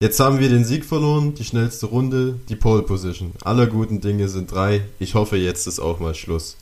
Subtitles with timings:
[0.00, 3.32] Jetzt haben wir den Sieg verloren, die schnellste Runde, die Pole Position.
[3.42, 4.82] Aller guten Dinge sind drei.
[5.00, 6.56] Ich hoffe, jetzt ist auch mal Schluss.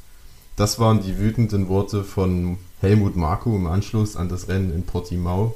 [0.56, 5.54] Das waren die wütenden Worte von Helmut Marko im Anschluss an das Rennen in Portimao,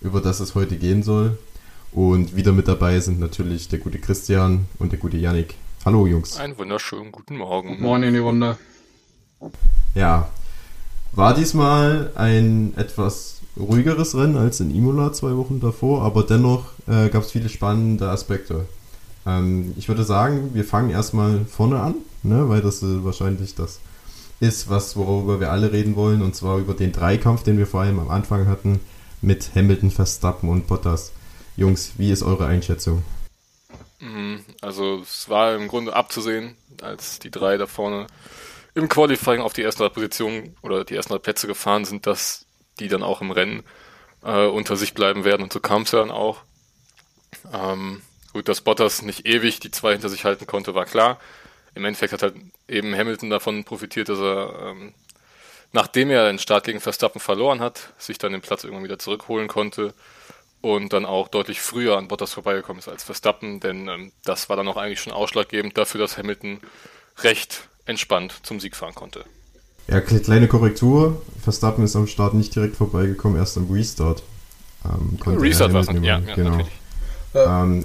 [0.00, 1.36] über das es heute gehen soll.
[1.92, 5.56] Und wieder mit dabei sind natürlich der gute Christian und der gute Yannick.
[5.84, 6.38] Hallo Jungs.
[6.38, 7.68] Einen wunderschönen guten Morgen.
[7.68, 8.56] Guten Morgen in die Runde.
[9.94, 10.30] Ja,
[11.12, 17.08] war diesmal ein etwas ruhigeres Rennen als in Imola zwei Wochen davor, aber dennoch äh,
[17.08, 18.66] gab es viele spannende Aspekte.
[19.26, 23.80] Ähm, ich würde sagen, wir fangen erstmal vorne an, ne, weil das äh, wahrscheinlich das
[24.40, 27.82] ist, was worüber wir alle reden wollen, und zwar über den Dreikampf, den wir vor
[27.82, 28.80] allem am Anfang hatten
[29.20, 31.12] mit Hamilton, Verstappen und Bottas.
[31.56, 33.02] Jungs, wie ist eure Einschätzung?
[34.00, 38.06] Mhm, also es war im Grunde abzusehen, als die drei da vorne
[38.74, 42.46] im Qualifying auf die ersten drei Positionen oder die ersten drei Plätze gefahren sind, dass
[42.80, 43.62] die dann auch im Rennen
[44.24, 45.42] äh, unter sich bleiben werden.
[45.42, 46.42] Und so kam es ja dann auch.
[47.52, 51.18] Ähm, gut, dass Bottas nicht ewig die zwei hinter sich halten konnte, war klar.
[51.74, 52.34] Im Endeffekt hat halt
[52.68, 54.94] eben Hamilton davon profitiert, dass er, ähm,
[55.72, 59.46] nachdem er den Start gegen Verstappen verloren hat, sich dann den Platz irgendwann wieder zurückholen
[59.46, 59.94] konnte
[60.60, 64.56] und dann auch deutlich früher an Bottas vorbeigekommen ist als Verstappen, denn ähm, das war
[64.56, 66.60] dann auch eigentlich schon ausschlaggebend dafür, dass Hamilton
[67.18, 69.24] recht entspannt zum Sieg fahren konnte.
[69.90, 71.20] Ja, kleine Korrektur.
[71.42, 74.22] Verstappen ist am Start nicht direkt vorbeigekommen, erst am Restart.
[74.84, 76.58] Ähm, Restart war es, ja, ja, genau.
[77.34, 77.84] Äh, ähm,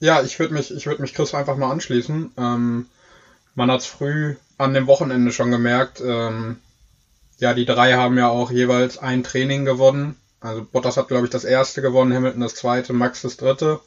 [0.00, 2.32] ja, ich würde mich, ich mich Chris einfach mal anschließen.
[2.36, 2.86] Ähm,
[3.54, 6.02] man hat es früh an dem Wochenende schon gemerkt.
[6.04, 6.56] Ähm,
[7.38, 10.16] ja, die drei haben ja auch jeweils ein Training gewonnen.
[10.40, 13.80] Also Bottas hat, glaube ich, das erste gewonnen, Hamilton das zweite, Max das dritte.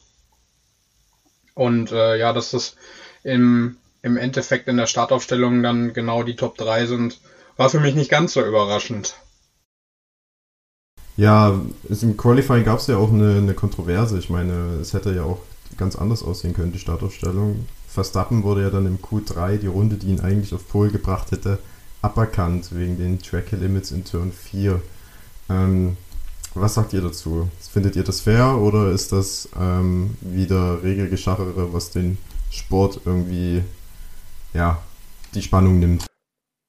[1.52, 2.76] Und äh, ja, dass das
[3.24, 3.76] im
[4.06, 7.20] im Endeffekt in der Startaufstellung dann genau die Top 3 sind,
[7.56, 9.16] war für mich nicht ganz so überraschend.
[11.16, 14.16] Ja, im Qualifying gab es ja auch eine, eine Kontroverse.
[14.18, 15.40] Ich meine, es hätte ja auch
[15.76, 17.66] ganz anders aussehen können, die Startaufstellung.
[17.88, 21.58] Verstappen wurde ja dann im Q3, die Runde, die ihn eigentlich auf Pole gebracht hätte,
[22.00, 24.80] aberkannt wegen den Track Limits in Turn 4.
[25.48, 25.96] Ähm,
[26.54, 27.50] was sagt ihr dazu?
[27.72, 32.18] Findet ihr das fair oder ist das ähm, wieder Regelgeschachere, was den
[32.50, 33.64] Sport irgendwie
[34.52, 34.82] ja,
[35.34, 36.06] die Spannung nimmt.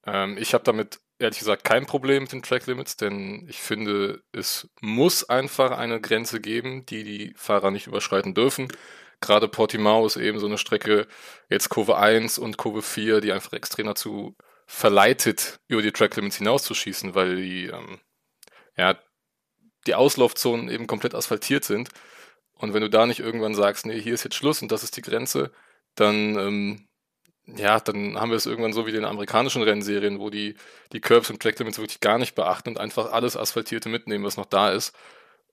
[0.06, 4.22] Ähm, ich habe damit ehrlich gesagt kein Problem mit den Track Limits, denn ich finde,
[4.32, 8.68] es muss einfach eine Grenze geben, die die Fahrer nicht überschreiten dürfen.
[9.20, 11.08] Gerade Portimao ist eben so eine Strecke,
[11.48, 16.36] jetzt Kurve 1 und Kurve 4, die einfach extrem dazu verleitet, über die Track Limits
[16.36, 17.98] hinauszuschießen, weil die, ähm,
[18.76, 18.96] ja,
[19.86, 21.88] die Auslaufzonen eben komplett asphaltiert sind.
[22.52, 24.96] Und wenn du da nicht irgendwann sagst, nee, hier ist jetzt Schluss und das ist
[24.96, 25.52] die Grenze,
[25.94, 26.87] dann ähm,
[27.56, 30.54] ja, dann haben wir es irgendwann so wie den amerikanischen Rennserien, wo die,
[30.92, 34.46] die Curbs und Tracklimits wirklich gar nicht beachten und einfach alles Asphaltierte mitnehmen, was noch
[34.46, 34.94] da ist.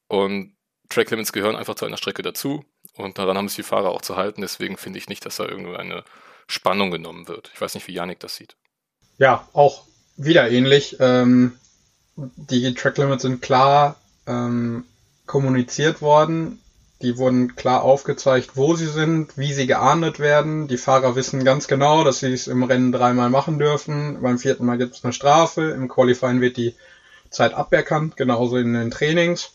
[0.07, 0.55] Und
[0.89, 4.15] Tracklimits gehören einfach zu einer Strecke dazu und daran haben sich die Fahrer auch zu
[4.17, 4.41] halten.
[4.41, 6.03] Deswegen finde ich nicht, dass da irgendwo eine
[6.47, 7.51] Spannung genommen wird.
[7.53, 8.55] Ich weiß nicht, wie Janik das sieht.
[9.17, 9.85] Ja, auch
[10.17, 10.97] wieder ähnlich.
[10.99, 11.57] Ähm,
[12.15, 13.95] die Tracklimits sind klar
[14.27, 14.85] ähm,
[15.25, 16.61] kommuniziert worden.
[17.01, 20.67] Die wurden klar aufgezeigt, wo sie sind, wie sie geahndet werden.
[20.67, 24.21] Die Fahrer wissen ganz genau, dass sie es im Rennen dreimal machen dürfen.
[24.21, 25.71] Beim vierten Mal gibt es eine Strafe.
[25.71, 26.73] Im Qualifying wird die
[27.29, 29.51] Zeit aberkannt, genauso in den Trainings.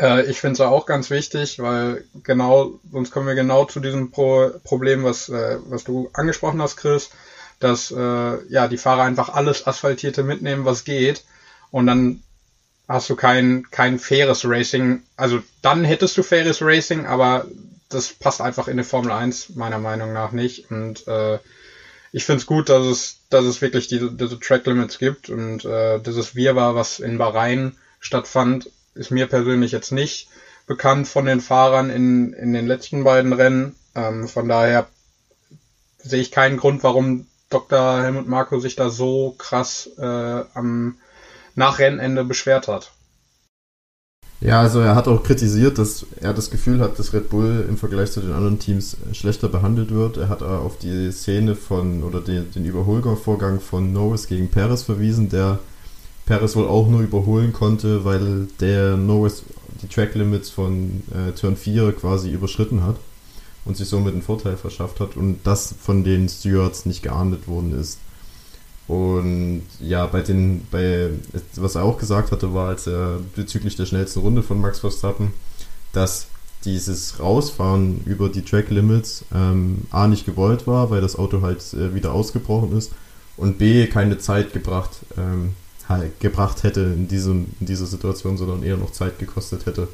[0.00, 4.10] Äh, ich finde es auch ganz wichtig, weil genau, sonst kommen wir genau zu diesem
[4.10, 7.10] Pro Problem, was, äh, was du angesprochen hast, Chris,
[7.58, 11.24] dass äh, ja die Fahrer einfach alles Asphaltierte mitnehmen, was geht.
[11.70, 12.22] Und dann
[12.90, 15.04] hast du kein, kein faires Racing.
[15.16, 17.46] Also dann hättest du faires Racing, aber
[17.88, 20.72] das passt einfach in die Formel 1 meiner Meinung nach nicht.
[20.72, 21.38] Und äh,
[22.10, 25.64] ich finde es gut, dass es, dass es wirklich diese, diese Track Limits gibt und
[25.64, 30.28] äh, dieses Wirrwarr, was in Bahrain stattfand, ist mir persönlich jetzt nicht
[30.66, 33.76] bekannt von den Fahrern in, in den letzten beiden Rennen.
[33.94, 34.88] Ähm, von daher
[35.98, 38.02] sehe ich keinen Grund, warum Dr.
[38.02, 40.96] Helmut Marko sich da so krass äh, am
[41.54, 42.92] nach Rennende beschwert hat.
[44.40, 47.76] Ja, also er hat auch kritisiert, dass er das Gefühl hat, dass Red Bull im
[47.76, 50.16] Vergleich zu den anderen Teams schlechter behandelt wird.
[50.16, 55.28] Er hat auf die Szene von oder den, den Überholvorgang von Norris gegen Perez verwiesen,
[55.28, 55.58] der
[56.24, 59.42] Perez wohl auch nur überholen konnte, weil der Norris
[59.82, 62.96] die Track Limits von äh, Turn 4 quasi überschritten hat
[63.66, 67.78] und sich somit einen Vorteil verschafft hat und das von den Stewards nicht geahndet worden
[67.78, 67.98] ist.
[68.90, 71.10] Und ja, bei den, bei,
[71.54, 75.30] was er auch gesagt hatte, war, als er bezüglich der schnellsten Runde von Max Verstappen,
[75.92, 76.26] dass
[76.64, 81.72] dieses Rausfahren über die Track Limits ähm, A nicht gewollt war, weil das Auto halt
[81.72, 82.90] äh, wieder ausgebrochen ist
[83.36, 85.50] und B keine Zeit gebracht, ähm,
[85.88, 89.86] halt, gebracht hätte in, diesem, in dieser Situation, sondern eher noch Zeit gekostet hätte.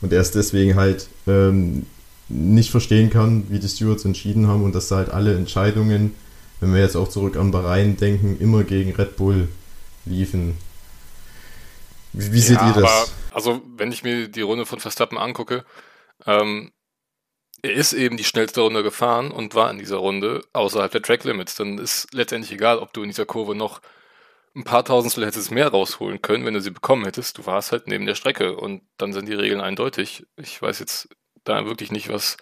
[0.00, 1.84] und er es deswegen halt ähm,
[2.30, 6.12] nicht verstehen kann, wie die Stewards entschieden haben und dass halt alle Entscheidungen,
[6.64, 9.48] wenn wir jetzt auch zurück an Bahrain denken, immer gegen Red Bull
[10.06, 10.56] liefen.
[12.14, 12.90] Wie, wie seht ja, ihr das?
[12.90, 15.64] Aber, also, wenn ich mir die Runde von Verstappen angucke,
[16.26, 16.72] ähm,
[17.60, 21.24] er ist eben die schnellste Runde gefahren und war in dieser Runde außerhalb der Track
[21.24, 21.54] Limits.
[21.54, 23.82] Dann ist letztendlich egal, ob du in dieser Kurve noch
[24.56, 27.36] ein paar Tausendstel hättest mehr rausholen können, wenn du sie bekommen hättest.
[27.36, 30.26] Du warst halt neben der Strecke und dann sind die Regeln eindeutig.
[30.36, 31.08] Ich weiß jetzt
[31.44, 32.38] da wirklich nicht, was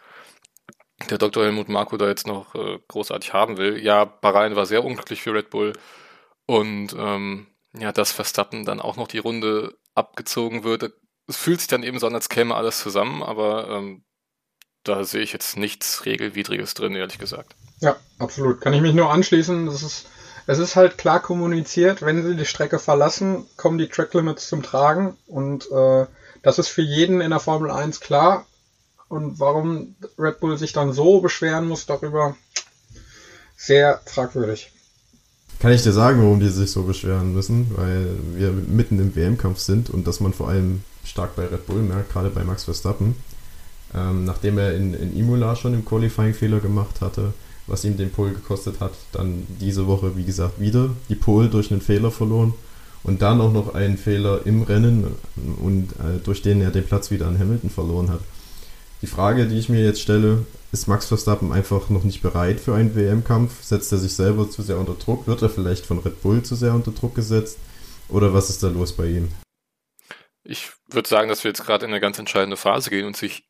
[1.10, 1.44] der Dr.
[1.44, 3.82] Helmut Marko da jetzt noch äh, großartig haben will.
[3.82, 5.72] Ja, Bahrain war sehr unglücklich für Red Bull
[6.46, 7.46] und ähm,
[7.78, 10.92] ja, dass Verstappen dann auch noch die Runde abgezogen wird.
[11.26, 14.04] Es fühlt sich dann eben so an, als käme alles zusammen, aber ähm,
[14.84, 17.54] da sehe ich jetzt nichts Regelwidriges drin, ehrlich gesagt.
[17.80, 18.60] Ja, absolut.
[18.60, 19.66] Kann ich mich nur anschließen.
[19.66, 20.06] Das ist,
[20.46, 24.62] es ist halt klar kommuniziert, wenn sie die Strecke verlassen, kommen die Track Limits zum
[24.62, 26.06] Tragen und äh,
[26.42, 28.46] das ist für jeden in der Formel 1 klar.
[29.12, 32.34] Und warum Red Bull sich dann so beschweren muss darüber,
[33.58, 34.72] sehr fragwürdig.
[35.58, 37.70] Kann ich dir sagen, warum die sich so beschweren müssen?
[37.76, 41.82] Weil wir mitten im WM-Kampf sind und dass man vor allem stark bei Red Bull
[41.82, 43.14] merkt, gerade bei Max Verstappen.
[43.94, 47.34] Ähm, nachdem er in, in Imola schon im Qualifying Fehler gemacht hatte,
[47.66, 51.70] was ihm den Pole gekostet hat, dann diese Woche, wie gesagt, wieder die Pole durch
[51.70, 52.54] einen Fehler verloren
[53.04, 55.06] und dann auch noch einen Fehler im Rennen
[55.62, 58.20] und äh, durch den er den Platz wieder an Hamilton verloren hat.
[59.02, 62.76] Die Frage, die ich mir jetzt stelle, ist Max Verstappen einfach noch nicht bereit für
[62.76, 63.64] einen WM-Kampf?
[63.64, 65.26] Setzt er sich selber zu sehr unter Druck?
[65.26, 67.58] Wird er vielleicht von Red Bull zu sehr unter Druck gesetzt?
[68.08, 69.32] Oder was ist da los bei ihm?
[70.44, 73.48] Ich würde sagen, dass wir jetzt gerade in eine ganz entscheidende Phase gehen und sich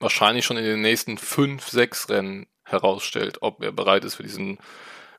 [0.00, 4.58] wahrscheinlich schon in den nächsten fünf, sechs Rennen herausstellt, ob er bereit ist für diesen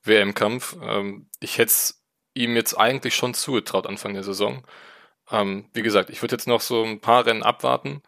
[0.03, 0.75] WM-Kampf.
[0.83, 2.03] Ähm, ich hätte es
[2.33, 4.67] ihm jetzt eigentlich schon zugetraut Anfang der Saison.
[5.29, 8.01] Ähm, wie gesagt, ich würde jetzt noch so ein paar Rennen abwarten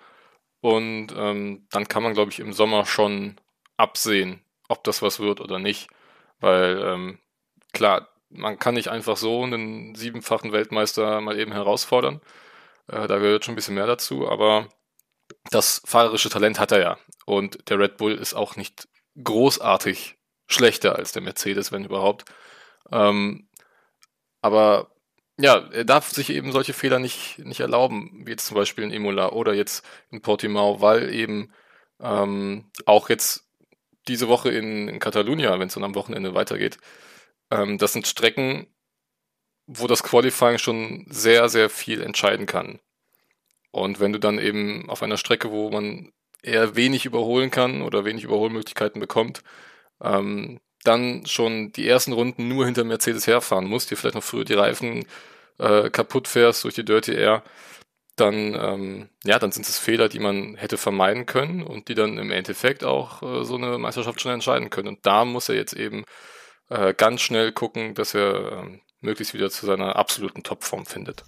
[0.64, 3.36] und ähm, dann kann man, glaube ich, im Sommer schon
[3.76, 5.90] absehen, ob das was wird oder nicht.
[6.40, 7.20] Weil, ähm,
[7.74, 12.22] klar, man kann nicht einfach so einen siebenfachen Weltmeister mal eben herausfordern.
[12.88, 14.70] Äh, da gehört schon ein bisschen mehr dazu, aber
[15.52, 16.98] das fahrerische Talent hat er ja.
[17.26, 18.88] Und der Red Bull ist auch nicht
[19.22, 20.16] großartig
[20.48, 22.24] schlechter als der Mercedes, wenn überhaupt.
[22.90, 23.50] Ähm,
[24.42, 24.93] aber
[25.40, 28.92] ja, er darf sich eben solche Fehler nicht, nicht erlauben, wie jetzt zum Beispiel in
[28.92, 31.52] Imola oder jetzt in Portimao, weil eben
[32.00, 33.46] ähm, auch jetzt
[34.08, 36.78] diese Woche in, in Catalunya, wenn es dann am Wochenende weitergeht,
[37.52, 38.68] ähm, das sind Strecken,
[39.66, 42.80] wo das Qualifying schon sehr, sehr viel entscheiden kann.
[43.72, 46.12] Und wenn du dann eben auf einer Strecke, wo man
[46.44, 49.44] eher wenig überholen kann oder wenig Überholmöglichkeiten bekommt,
[50.02, 54.46] ähm, dann schon die ersten Runden nur hinter Mercedes herfahren musst, dir vielleicht noch früher
[54.46, 55.06] die Reifen
[55.60, 57.44] äh, kaputt fährst durch die Dirty Air,
[58.16, 62.18] dann, ähm, ja, dann sind es Fehler, die man hätte vermeiden können und die dann
[62.18, 64.90] im Endeffekt auch äh, so eine Meisterschaft schon entscheiden können.
[64.90, 66.06] Und da muss er jetzt eben
[66.70, 71.24] äh, ganz schnell gucken, dass er ähm, möglichst wieder zu seiner absoluten Topform findet.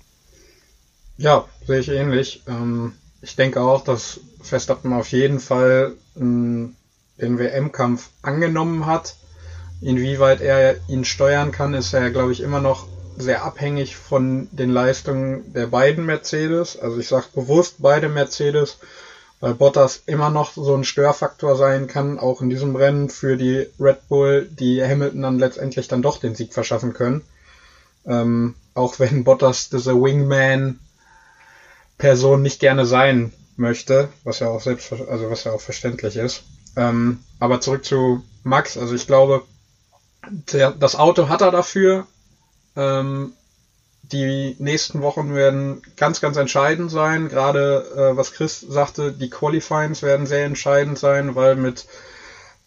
[1.17, 2.43] Ja, sehe ich ähnlich.
[2.47, 6.75] Ähm, ich denke auch, dass Verstappen auf jeden Fall den
[7.17, 9.15] WM-Kampf angenommen hat.
[9.85, 12.87] Inwieweit er ihn steuern kann, ist er, glaube ich, immer noch
[13.17, 16.75] sehr abhängig von den Leistungen der beiden Mercedes.
[16.75, 18.79] Also ich sage bewusst beide Mercedes,
[19.39, 23.67] weil Bottas immer noch so ein Störfaktor sein kann, auch in diesem Rennen für die
[23.79, 27.21] Red Bull, die Hamilton dann letztendlich dann doch den Sieg verschaffen können.
[28.07, 35.29] Ähm, auch wenn Bottas diese Wingman-Person nicht gerne sein möchte, was ja auch selbst, also
[35.29, 36.41] was ja auch verständlich ist.
[36.75, 39.43] Ähm, aber zurück zu Max, also ich glaube,
[40.29, 42.07] der, das Auto hat er dafür.
[42.75, 43.33] Ähm,
[44.11, 47.29] die nächsten Wochen werden ganz, ganz entscheidend sein.
[47.29, 51.87] Gerade äh, was Chris sagte, die Qualifyings werden sehr entscheidend sein, weil mit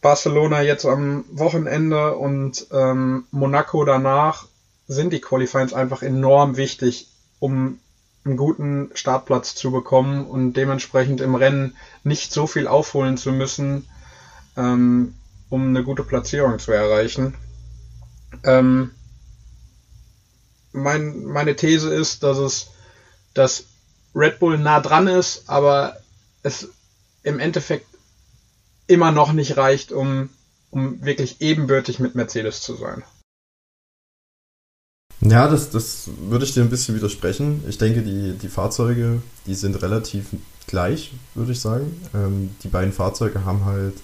[0.01, 4.47] Barcelona jetzt am Wochenende und ähm, Monaco danach
[4.87, 7.09] sind die Qualifyings einfach enorm wichtig,
[7.41, 7.79] um
[8.25, 13.89] einen guten Startplatz zu bekommen und dementsprechend im Rennen nicht so viel aufholen zu müssen,
[14.57, 15.15] ähm,
[15.51, 17.35] um eine gute Platzierung zu erreichen.
[18.45, 18.93] Ähm,
[20.73, 22.69] mein, meine These ist, dass es,
[23.35, 23.65] dass
[24.15, 25.97] Red Bull nah dran ist, aber
[26.43, 26.69] es
[27.23, 27.87] im Endeffekt
[28.87, 30.31] immer noch nicht reicht, um,
[30.71, 33.03] um wirklich ebenbürtig mit Mercedes zu sein.
[35.21, 37.65] Ja, das, das würde ich dir ein bisschen widersprechen.
[37.69, 40.27] Ich denke, die, die Fahrzeuge, die sind relativ
[40.67, 42.01] gleich, würde ich sagen.
[42.15, 43.95] Ähm, die beiden Fahrzeuge haben halt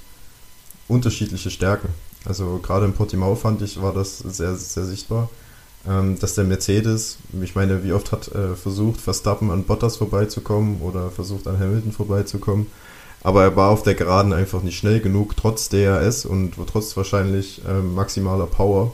[0.88, 1.88] unterschiedliche Stärken.
[2.24, 5.28] Also gerade im Portimao fand ich, war das sehr, sehr sichtbar.
[5.86, 10.80] ähm, dass der Mercedes, ich meine, wie oft hat äh, versucht, Verstappen an Bottas vorbeizukommen
[10.80, 12.66] oder versucht an Hamilton vorbeizukommen,
[13.22, 17.62] aber er war auf der Geraden einfach nicht schnell genug, trotz DRS und trotz wahrscheinlich
[17.66, 18.92] äh, maximaler Power,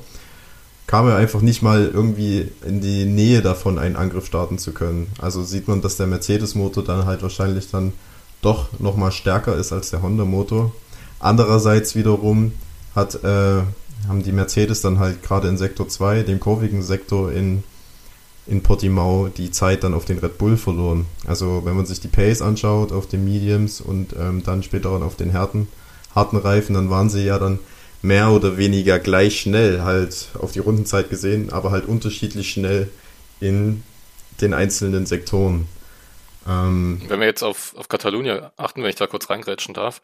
[0.86, 5.06] kam er einfach nicht mal irgendwie in die Nähe davon, einen Angriff starten zu können.
[5.20, 7.92] Also sieht man, dass der Mercedes-Motor dann halt wahrscheinlich dann
[8.42, 10.72] doch nochmal stärker ist als der Honda-Motor.
[11.20, 12.52] Andererseits wiederum
[12.94, 13.62] hat äh,
[14.08, 17.62] haben die Mercedes dann halt gerade in Sektor 2, dem kurvigen Sektor in,
[18.46, 21.06] in Portimao, die Zeit dann auf den Red Bull verloren.
[21.26, 25.16] Also wenn man sich die Pace anschaut auf den Mediums und ähm, dann später auf
[25.16, 25.68] den harten,
[26.14, 27.58] harten Reifen, dann waren sie ja dann
[28.02, 32.90] mehr oder weniger gleich schnell, halt auf die Rundenzeit gesehen, aber halt unterschiedlich schnell
[33.40, 33.82] in
[34.40, 35.68] den einzelnen Sektoren.
[36.48, 40.00] Ähm, wenn wir jetzt auf, auf Katalonien achten, wenn ich da kurz reingrätschen darf,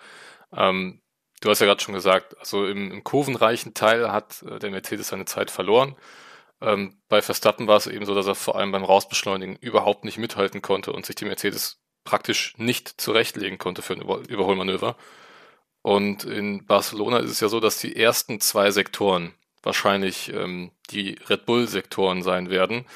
[0.55, 1.01] ähm,
[1.41, 5.09] Du hast ja gerade schon gesagt, also im, im kurvenreichen Teil hat äh, der Mercedes
[5.09, 5.97] seine Zeit verloren.
[6.61, 10.19] Ähm, bei Verstappen war es eben so, dass er vor allem beim Rausbeschleunigen überhaupt nicht
[10.19, 14.97] mithalten konnte und sich die Mercedes praktisch nicht zurechtlegen konnte für ein Über Überholmanöver.
[15.83, 21.19] Und in Barcelona ist es ja so, dass die ersten zwei Sektoren wahrscheinlich ähm, die
[21.29, 22.87] Red Bull-Sektoren sein werden.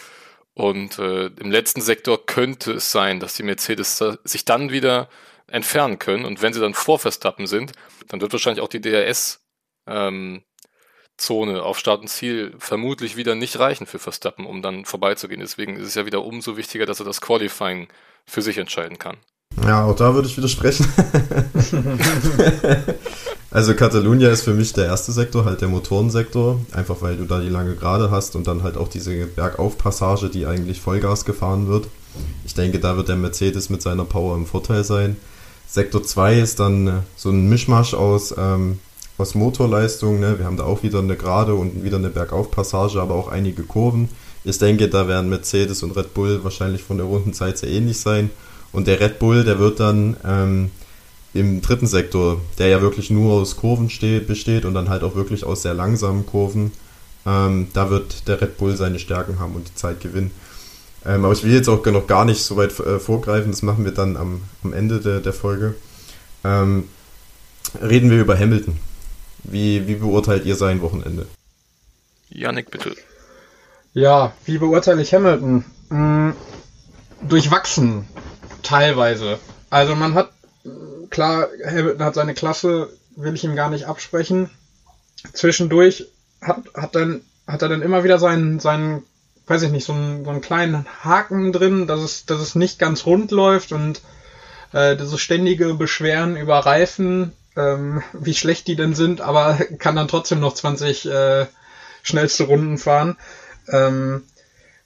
[0.54, 5.09] Und äh, im letzten Sektor könnte es sein, dass die Mercedes sich dann wieder
[5.50, 6.25] entfernen können.
[6.25, 7.73] Und wenn sie dann vor Verstappen sind,
[8.09, 9.40] dann wird wahrscheinlich auch die DRS
[9.87, 10.42] ähm,
[11.16, 15.40] Zone auf Start und Ziel vermutlich wieder nicht reichen für Verstappen, um dann vorbeizugehen.
[15.40, 17.88] Deswegen ist es ja wieder umso wichtiger, dass er das Qualifying
[18.26, 19.19] für sich entscheiden kann.
[19.66, 20.87] Ja, auch da würde ich widersprechen.
[23.50, 27.40] also Catalunya ist für mich der erste Sektor, halt der Motorensektor, einfach weil du da
[27.40, 31.88] die lange Gerade hast und dann halt auch diese Bergaufpassage, die eigentlich Vollgas gefahren wird.
[32.45, 35.16] Ich denke, da wird der Mercedes mit seiner Power im Vorteil sein.
[35.71, 38.81] Sektor 2 ist dann äh, so ein Mischmasch aus, ähm,
[39.19, 40.19] aus Motorleistung.
[40.19, 40.37] Ne?
[40.39, 44.09] Wir haben da auch wieder eine Gerade und wieder eine Bergaufpassage, aber auch einige Kurven.
[44.43, 48.31] Ich denke, da werden Mercedes und Red Bull wahrscheinlich von der Rundenzeit sehr ähnlich sein.
[48.73, 50.71] Und der Red Bull, der wird dann ähm,
[51.35, 55.15] im dritten Sektor, der ja wirklich nur aus Kurven steht, besteht und dann halt auch
[55.15, 56.73] wirklich aus sehr langsamen Kurven,
[57.27, 60.33] ähm, da wird der Red Bull seine Stärken haben und die Zeit gewinnen.
[61.07, 63.85] Ähm, aber ich will jetzt auch noch gar nicht so weit äh, vorgreifen, das machen
[63.85, 65.75] wir dann am, am Ende der, der Folge.
[66.45, 66.88] Ähm,
[67.80, 68.78] reden wir über Hamilton.
[69.45, 71.26] Wie, wie beurteilt ihr sein Wochenende?
[72.28, 72.95] Janik, bitte.
[73.95, 75.64] Ja, wie beurteile ich Hamilton?
[75.88, 76.35] Hm,
[77.23, 78.07] durchwachsen,
[78.62, 79.38] teilweise.
[79.71, 80.30] Also man hat,
[81.11, 84.50] klar, Hamilton hat seine Klasse, will ich ihm gar nicht absprechen.
[85.33, 86.07] Zwischendurch
[86.40, 89.02] hat, hat, dann, hat er dann immer wieder seinen, seinen
[89.50, 92.78] weiß ich nicht, so einen, so einen kleinen Haken drin, dass es, dass es nicht
[92.78, 94.00] ganz rund läuft und
[94.73, 100.07] äh, dieses ständige Beschweren über Reifen, ähm, wie schlecht die denn sind, aber kann dann
[100.07, 101.47] trotzdem noch 20 äh,
[102.04, 103.16] schnellste Runden fahren.
[103.69, 104.23] Ähm,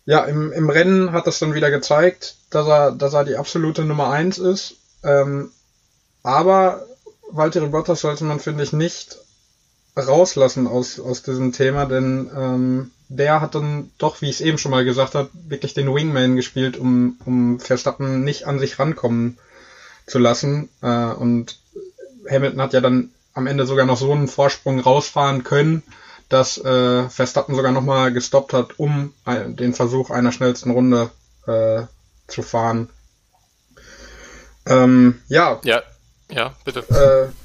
[0.06, 3.84] ja, im, im Rennen hat das dann wieder gezeigt, dass er, dass er die absolute
[3.84, 4.76] Nummer eins ist.
[5.02, 5.50] Ähm,
[6.22, 6.86] aber
[7.30, 9.18] Valtteri Bottas sollte man, finde ich, nicht
[9.94, 14.58] rauslassen aus, aus diesem Thema, denn ähm, der hat dann doch, wie ich es eben
[14.58, 19.38] schon mal gesagt habe, wirklich den Wingman gespielt, um, um Verstappen nicht an sich rankommen
[20.06, 20.68] zu lassen.
[20.82, 21.58] Äh, und
[22.30, 25.82] Hamilton hat ja dann am Ende sogar noch so einen Vorsprung rausfahren können,
[26.28, 31.10] dass äh, Verstappen sogar nochmal gestoppt hat, um den Versuch einer schnellsten Runde
[31.46, 31.82] äh,
[32.26, 32.88] zu fahren.
[34.66, 35.60] Ähm, ja.
[35.64, 35.82] Ja,
[36.30, 36.80] ja, bitte.
[36.80, 37.44] Äh,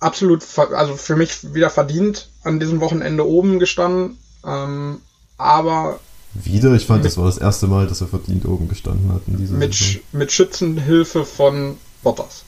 [0.00, 4.18] absolut, also für mich wieder verdient an diesem Wochenende oben gestanden.
[4.44, 5.00] Ähm,
[5.38, 6.00] aber.
[6.34, 6.74] Wieder?
[6.74, 9.22] Ich fand, mit, das war das erste Mal, dass er verdient oben gestanden hat.
[9.26, 12.44] In dieser mit, Sch mit Schützenhilfe von Bottas.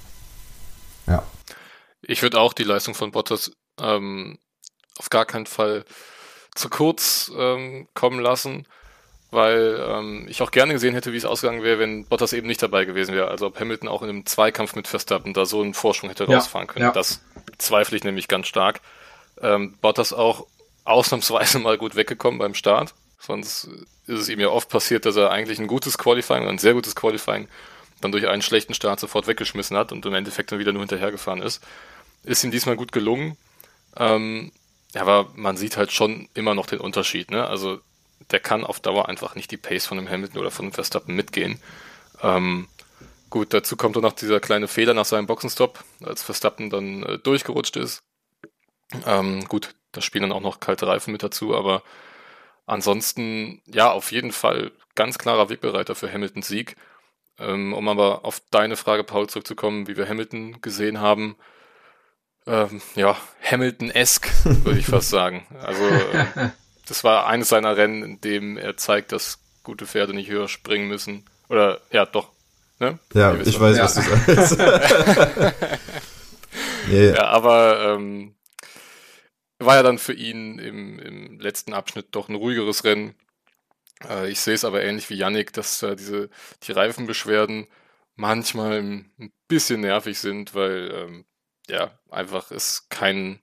[1.06, 1.22] Ja.
[2.02, 3.50] Ich würde auch die Leistung von Bottas
[3.80, 4.38] ähm,
[4.98, 5.84] auf gar keinen Fall
[6.54, 8.66] zu kurz ähm, kommen lassen
[9.30, 12.62] weil ähm, ich auch gerne gesehen hätte, wie es ausgegangen wäre, wenn Bottas eben nicht
[12.62, 13.28] dabei gewesen wäre.
[13.28, 16.36] Also ob Hamilton auch in einem Zweikampf mit Verstappen da so einen Vorsprung hätte ja,
[16.36, 16.86] rausfahren können.
[16.86, 16.92] Ja.
[16.92, 17.20] Das
[17.58, 18.80] zweifle ich nämlich ganz stark.
[19.40, 20.46] Ähm, Bottas auch
[20.84, 22.94] ausnahmsweise mal gut weggekommen beim Start.
[23.18, 23.68] Sonst
[24.06, 26.72] ist es ihm ja oft passiert, dass er eigentlich ein gutes Qualifying oder ein sehr
[26.72, 27.48] gutes Qualifying
[28.00, 31.42] dann durch einen schlechten Start sofort weggeschmissen hat und im Endeffekt dann wieder nur hinterhergefahren
[31.42, 31.62] ist.
[32.22, 33.36] Ist ihm diesmal gut gelungen.
[33.96, 34.52] Ähm,
[34.94, 37.30] aber man sieht halt schon immer noch den Unterschied.
[37.30, 37.46] Ne?
[37.46, 37.80] Also
[38.30, 41.14] der kann auf Dauer einfach nicht die Pace von dem Hamilton oder von dem Verstappen
[41.14, 41.60] mitgehen.
[42.22, 42.68] Ähm,
[43.30, 47.18] gut, dazu kommt dann noch dieser kleine Fehler nach seinem Boxenstopp, als Verstappen dann äh,
[47.18, 48.02] durchgerutscht ist.
[49.06, 51.82] Ähm, gut, da spielen dann auch noch kalte Reifen mit dazu, aber
[52.66, 56.76] ansonsten, ja, auf jeden Fall ganz klarer Wegbereiter für Hamiltons Sieg.
[57.38, 61.36] Ähm, um aber auf deine Frage, Paul, zurückzukommen, wie wir Hamilton gesehen haben,
[62.46, 64.28] ähm, ja, Hamilton-esque,
[64.64, 65.46] würde ich fast sagen.
[65.60, 66.48] Also, äh,
[66.88, 70.88] das war eines seiner Rennen, in dem er zeigt, dass gute Pferde nicht höher springen
[70.88, 71.24] müssen.
[71.48, 72.32] Oder ja, doch.
[72.78, 72.98] Ne?
[73.12, 73.84] Ja, ich weiß, ja.
[73.84, 74.58] was du sagst.
[76.88, 77.10] nee.
[77.10, 78.34] Ja, aber ähm,
[79.58, 83.14] war ja dann für ihn im, im letzten Abschnitt doch ein ruhigeres Rennen.
[84.08, 86.30] Äh, ich sehe es aber ähnlich wie Yannick, dass äh, diese
[86.62, 87.66] die Reifenbeschwerden
[88.14, 91.24] manchmal ein bisschen nervig sind, weil ähm,
[91.68, 93.40] ja einfach es kein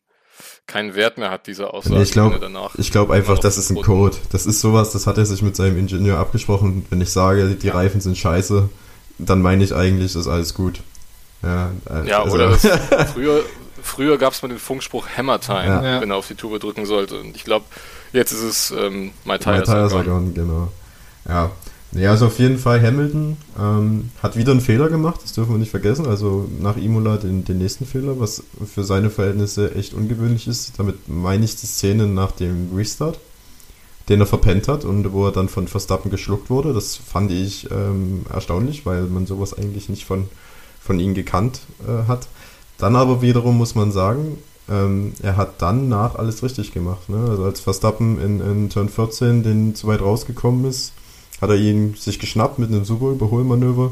[0.67, 2.01] keinen Wert mehr hat, diese Aussage.
[2.01, 2.39] Ich glaube
[2.77, 4.17] ich glaub einfach, das ist ein Code.
[4.31, 6.85] Das ist sowas, das hat er sich mit seinem Ingenieur abgesprochen.
[6.89, 7.73] Wenn ich sage, die ja.
[7.73, 8.69] Reifen sind scheiße,
[9.17, 10.81] dann meine ich eigentlich, ist alles gut.
[11.43, 12.35] Ja, äh, ja also.
[12.35, 12.67] oder das,
[13.13, 13.43] früher,
[13.81, 16.01] früher gab es mal den Funkspruch Hammer Time, ja.
[16.01, 17.19] wenn er auf die Tube drücken sollte.
[17.19, 17.65] Und ich glaube,
[18.11, 20.31] jetzt ist es ähm, My Tires, My Tires are gone.
[20.31, 20.71] Genau.
[21.27, 21.51] Ja.
[21.91, 25.59] Ja, also auf jeden Fall Hamilton ähm, hat wieder einen Fehler gemacht, das dürfen wir
[25.59, 26.05] nicht vergessen.
[26.05, 30.73] Also nach Imola den, den nächsten Fehler, was für seine Verhältnisse echt ungewöhnlich ist.
[30.77, 33.19] Damit meine ich die Szene nach dem Restart,
[34.09, 36.73] den er verpennt hat und wo er dann von Verstappen geschluckt wurde.
[36.73, 40.27] Das fand ich ähm, erstaunlich, weil man sowas eigentlich nicht von,
[40.81, 42.27] von ihm gekannt äh, hat.
[42.77, 44.37] Dann aber wiederum muss man sagen,
[44.69, 47.07] ähm, er hat dann nach alles richtig gemacht.
[47.09, 47.25] Ne?
[47.29, 50.93] Also als Verstappen in, in Turn 14 den zu weit rausgekommen ist,
[51.41, 53.91] hat er ihn sich geschnappt mit einem super Überholmanöver.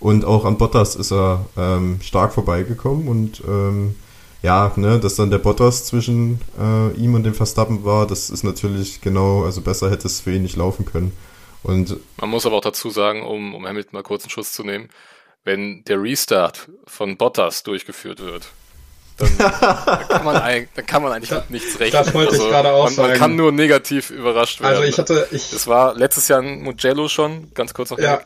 [0.00, 3.94] Und auch an Bottas ist er ähm, stark vorbeigekommen und ähm,
[4.42, 8.42] ja, ne, dass dann der Bottas zwischen äh, ihm und dem Verstappen war, das ist
[8.42, 11.12] natürlich genau, also besser hätte es für ihn nicht laufen können.
[11.62, 14.62] Und Man muss aber auch dazu sagen, um, um Hamilton mal kurz einen Schuss zu
[14.62, 14.90] nehmen,
[15.44, 18.52] wenn der Restart von Bottas durchgeführt wird,
[19.16, 19.38] dann,
[20.08, 22.04] kann, man dann kann man eigentlich mit nichts rechnen.
[22.04, 23.08] Das wollte also, ich gerade auch man, sagen.
[23.10, 24.82] Man kann nur negativ überrascht also werden.
[24.82, 25.28] Also ich hatte...
[25.30, 27.98] Ich das war letztes Jahr in Mugello schon, ganz kurz noch.
[27.98, 28.22] Ja.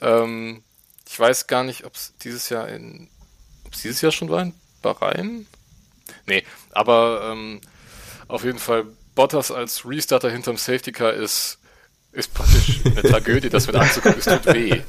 [0.00, 0.62] Ähm,
[1.08, 3.08] ich weiß gar nicht, ob es dieses Jahr in...
[3.66, 5.46] Ob es dieses Jahr schon war in Bahrain?
[6.26, 7.60] Nee, aber ähm,
[8.28, 11.58] auf jeden Fall Bottas als Restarter hinterm Safety Car ist,
[12.12, 14.18] ist praktisch eine Tragödie, das mit anzugucken.
[14.18, 14.82] Es tut weh.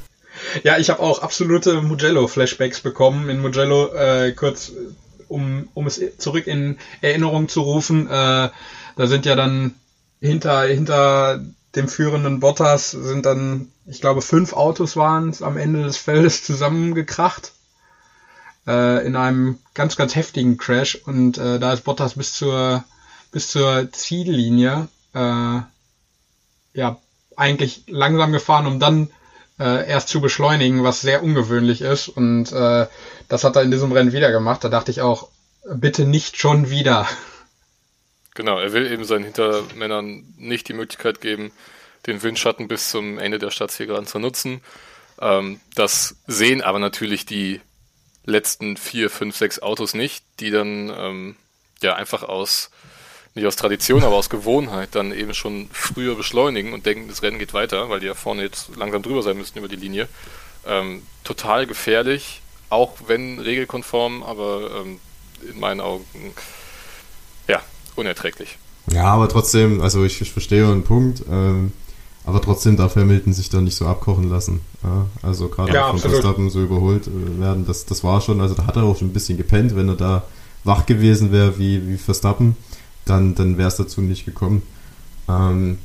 [0.62, 3.28] Ja, ich habe auch absolute Mugello-Flashbacks bekommen.
[3.30, 4.72] In Mugello, äh, kurz
[5.28, 8.50] um, um es zurück in Erinnerung zu rufen, äh,
[8.96, 9.74] da sind ja dann
[10.20, 11.40] hinter, hinter
[11.74, 16.42] dem führenden Bottas sind dann, ich glaube, fünf Autos waren es am Ende des Feldes
[16.44, 17.52] zusammengekracht.
[18.66, 20.96] Äh, in einem ganz, ganz heftigen Crash.
[20.96, 22.84] Und äh, da ist Bottas bis zur,
[23.30, 25.60] bis zur Ziellinie äh,
[26.74, 27.00] ja
[27.36, 29.10] eigentlich langsam gefahren, um dann
[29.58, 32.08] äh, erst zu beschleunigen, was sehr ungewöhnlich ist.
[32.08, 32.86] Und äh,
[33.28, 34.64] das hat er in diesem Rennen wieder gemacht.
[34.64, 35.28] Da dachte ich auch,
[35.74, 37.08] bitte nicht schon wieder.
[38.34, 41.52] Genau, er will eben seinen Hintermännern nicht die Möglichkeit geben,
[42.06, 44.60] den Windschatten bis zum Ende der Stadtzielgeraden zu nutzen.
[45.20, 47.60] Ähm, das sehen aber natürlich die
[48.24, 51.36] letzten vier, fünf, sechs Autos nicht, die dann ähm,
[51.82, 52.70] ja einfach aus
[53.36, 57.38] nicht aus Tradition, aber aus Gewohnheit dann eben schon früher beschleunigen und denken, das Rennen
[57.38, 60.08] geht weiter, weil die ja vorne jetzt langsam drüber sein müssten über die Linie.
[60.66, 64.98] Ähm, total gefährlich, auch wenn regelkonform, aber ähm,
[65.48, 66.04] in meinen Augen
[67.46, 67.60] ja,
[67.94, 68.56] unerträglich.
[68.90, 71.72] Ja, aber trotzdem, also ich, ich verstehe einen Punkt, ähm,
[72.24, 74.62] aber trotzdem darf Hamilton sich da nicht so abkochen lassen.
[74.82, 75.06] Ja?
[75.22, 78.66] Also gerade ja, von Verstappen so überholt äh, werden, das, das war schon, also da
[78.66, 80.22] hat er auch schon ein bisschen gepennt, wenn er da
[80.64, 82.56] wach gewesen wäre wie, wie Verstappen
[83.06, 84.62] dann, dann wäre es dazu nicht gekommen.
[85.28, 85.78] Ähm,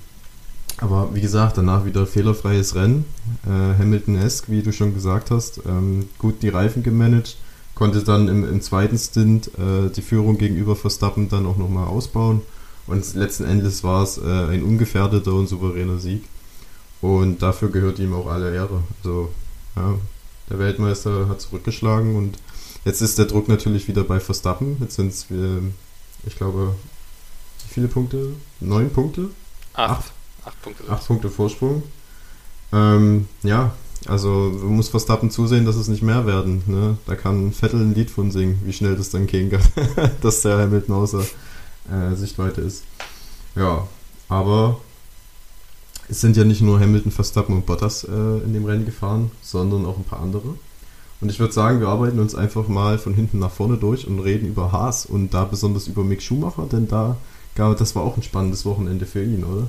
[0.77, 3.05] aber wie gesagt, danach wieder fehlerfreies Rennen.
[3.45, 5.61] Äh, Hamilton-esque, wie du schon gesagt hast.
[5.67, 7.37] Ähm, gut die Reifen gemanagt.
[7.75, 12.41] Konnte dann im, im zweiten Stint äh, die Führung gegenüber Verstappen dann auch nochmal ausbauen.
[12.87, 16.23] Und letzten Endes war es äh, ein ungefährdeter und souveräner Sieg.
[16.99, 18.83] Und dafür gehört ihm auch alle Ehre.
[19.03, 19.29] Also,
[19.75, 19.95] ja,
[20.49, 22.37] der Weltmeister hat zurückgeschlagen und
[22.85, 24.77] jetzt ist der Druck natürlich wieder bei Verstappen.
[24.81, 25.27] Jetzt sind es,
[26.25, 26.75] ich glaube,
[27.71, 28.33] viele Punkte?
[28.59, 29.29] Neun Punkte?
[29.73, 29.91] Acht.
[29.91, 30.13] Acht,
[30.45, 30.89] Acht Punkte.
[30.89, 31.83] Acht Punkte Vorsprung.
[32.73, 33.73] Ähm, ja,
[34.07, 34.29] also
[34.63, 36.63] muss Verstappen zusehen, dass es nicht mehr werden.
[36.65, 36.97] Ne?
[37.05, 39.61] Da kann Vettel ein Lied von singen, wie schnell das dann gehen kann,
[40.21, 41.23] dass der Hamilton außer
[41.91, 42.83] äh, Sichtweite ist.
[43.55, 43.87] Ja,
[44.29, 44.79] aber
[46.09, 49.85] es sind ja nicht nur Hamilton, Verstappen und Bottas äh, in dem Rennen gefahren, sondern
[49.85, 50.55] auch ein paar andere.
[51.21, 54.19] Und ich würde sagen, wir arbeiten uns einfach mal von hinten nach vorne durch und
[54.19, 57.17] reden über Haas und da besonders über Mick Schumacher, denn da
[57.55, 59.67] glaube, das war auch ein spannendes Wochenende für ihn, oder?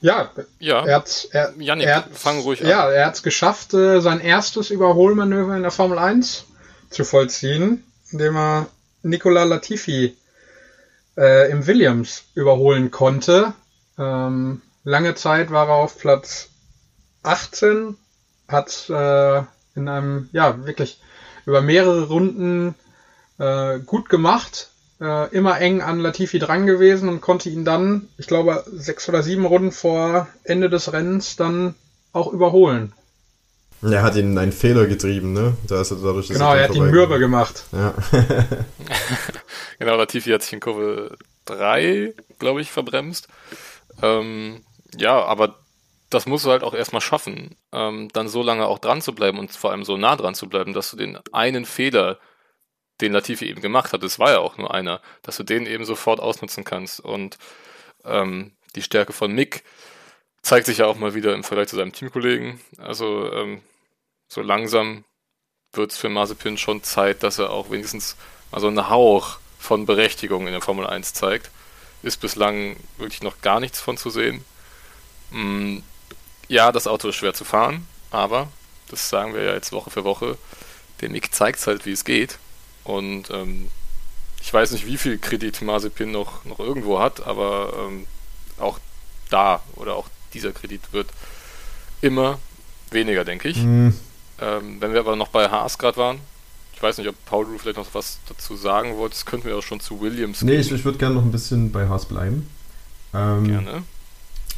[0.00, 0.84] Ja, ja.
[0.84, 2.68] Er hat, er, Janik, er hat, fang ruhig an.
[2.68, 6.44] Ja, er hat es geschafft, äh, sein erstes Überholmanöver in der Formel 1
[6.90, 8.66] zu vollziehen, indem er
[9.02, 10.16] Nicola Latifi
[11.16, 13.54] äh, im Williams überholen konnte.
[13.98, 16.50] Ähm, lange Zeit war er auf Platz
[17.22, 17.96] 18,
[18.48, 19.38] hat äh,
[19.74, 21.00] in einem, ja, wirklich
[21.46, 22.74] über mehrere Runden
[23.38, 28.26] äh, gut gemacht, äh, immer eng an Latifi dran gewesen und konnte ihn dann, ich
[28.26, 31.74] glaube, sechs oder sieben Runden vor Ende des Rennens dann
[32.12, 32.92] auch überholen.
[33.82, 35.56] Er hat ihn einen Fehler getrieben, ne?
[35.68, 37.64] Da ist er dadurch, genau, er hat ihn mürbe gemacht.
[37.72, 37.94] Ja.
[39.78, 43.28] genau, Latifi hat sich in Kurve 3, glaube ich, verbremst.
[44.02, 44.62] Ähm,
[44.96, 45.56] ja, aber
[46.10, 49.38] das musst du halt auch erstmal schaffen, ähm, dann so lange auch dran zu bleiben
[49.38, 52.18] und vor allem so nah dran zu bleiben, dass du den einen Fehler,
[53.00, 55.84] den Latifi eben gemacht hat, es war ja auch nur einer, dass du den eben
[55.84, 57.00] sofort ausnutzen kannst.
[57.00, 57.38] Und
[58.04, 59.64] ähm, die Stärke von Mick
[60.42, 62.60] zeigt sich ja auch mal wieder im Vergleich zu seinem Teamkollegen.
[62.78, 63.62] Also ähm,
[64.28, 65.04] so langsam
[65.72, 68.16] wird es für Mazepin schon Zeit, dass er auch wenigstens
[68.50, 71.50] mal so einen Hauch von Berechtigung in der Formel 1 zeigt.
[72.02, 74.44] Ist bislang wirklich noch gar nichts von zu sehen.
[75.30, 75.78] Mm,
[76.48, 78.48] ja, das Auto ist schwer zu fahren, aber
[78.88, 80.38] das sagen wir ja jetzt Woche für Woche.
[81.00, 82.38] Der Mick zeigt halt, wie es geht.
[82.86, 83.66] Und ähm,
[84.40, 88.06] ich weiß nicht, wie viel Kredit Mazepin noch, noch irgendwo hat, aber ähm,
[88.58, 88.78] auch
[89.28, 91.08] da oder auch dieser Kredit wird
[92.00, 92.38] immer
[92.92, 93.56] weniger, denke ich.
[93.56, 93.94] Mhm.
[94.40, 96.20] Ähm, wenn wir aber noch bei Haas gerade waren,
[96.74, 99.62] ich weiß nicht, ob Paul du vielleicht noch was dazu sagen wolltest, könnten wir auch
[99.62, 100.48] schon zu Williams gehen.
[100.48, 102.48] Nee, ich, ich würde gerne noch ein bisschen bei Haas bleiben.
[103.14, 103.82] Ähm, gerne.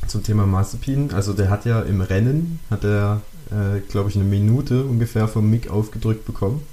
[0.06, 1.14] Zum Thema Mazepin.
[1.14, 5.48] Also der hat ja im Rennen, hat er, äh, glaube ich, eine Minute ungefähr vom
[5.48, 6.66] Mick aufgedrückt bekommen.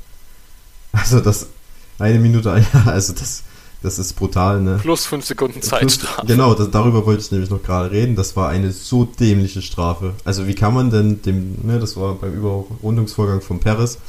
[0.95, 1.47] Also das,
[1.99, 3.43] eine Minute, ja, also das,
[3.81, 4.79] das ist brutal, ne?
[4.81, 6.25] Plus fünf Sekunden Zeitstrafe.
[6.25, 8.15] genau, das, darüber wollte ich nämlich noch gerade reden.
[8.15, 10.13] Das war eine so dämliche Strafe.
[10.23, 13.99] Also wie kann man denn dem, ne, das war beim Überrundungsvorgang von Paris.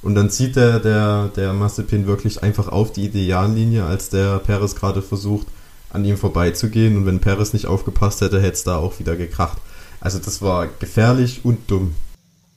[0.00, 4.76] Und dann zieht der, der, der Mazepin wirklich einfach auf die Ideallinie, als der Paris
[4.76, 5.48] gerade versucht,
[5.90, 6.96] an ihm vorbeizugehen.
[6.96, 9.58] Und wenn Paris nicht aufgepasst hätte, hätte es da auch wieder gekracht.
[10.00, 11.94] Also das war gefährlich und dumm.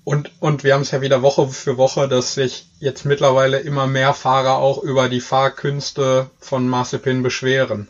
[0.03, 3.85] Und, und wir haben es ja wieder Woche für Woche, dass sich jetzt mittlerweile immer
[3.85, 7.87] mehr Fahrer auch über die Fahrkünste von Mazepin beschweren.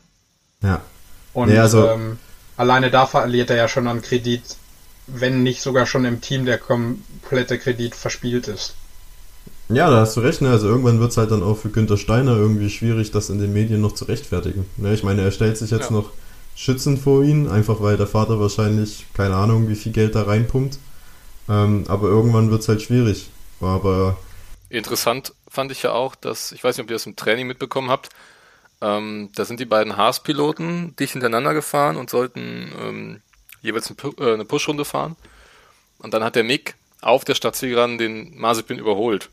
[0.62, 0.82] Ja.
[1.34, 2.20] Und nee, also, ähm,
[2.58, 4.44] alleine da verliert er ja schon an Kredit,
[5.08, 8.76] wenn nicht sogar schon im Team der komplette Kredit verspielt ist.
[9.70, 10.42] Ja, da hast du recht.
[10.42, 10.50] Ne?
[10.50, 13.54] Also irgendwann wird es halt dann auch für Günther Steiner irgendwie schwierig, das in den
[13.54, 14.66] Medien noch zu rechtfertigen.
[14.76, 14.94] Ne?
[14.94, 15.96] Ich meine, er stellt sich jetzt ja.
[15.96, 16.12] noch
[16.56, 20.78] schützend vor ihn, einfach weil der Vater wahrscheinlich, keine Ahnung, wie viel Geld da reinpumpt.
[21.50, 23.30] Ähm, aber irgendwann wird es halt schwierig.
[23.60, 24.18] Aber
[24.72, 27.90] Interessant fand ich ja auch, dass, ich weiß nicht, ob ihr das im Training mitbekommen
[27.90, 28.10] habt,
[28.80, 33.22] ähm, da sind die beiden Haas-Piloten dicht hintereinander gefahren und sollten ähm,
[33.62, 35.18] jeweils äh, eine Push-Runde fahren.
[36.00, 39.30] Und dann hat der Mick auf der Stadtzielgeraden den Mazepin überholt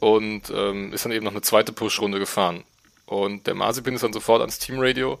[0.00, 2.64] und ähm, ist dann eben noch eine zweite Push-Runde gefahren.
[3.06, 5.18] Und der Mazepin ist dann sofort ans Teamradio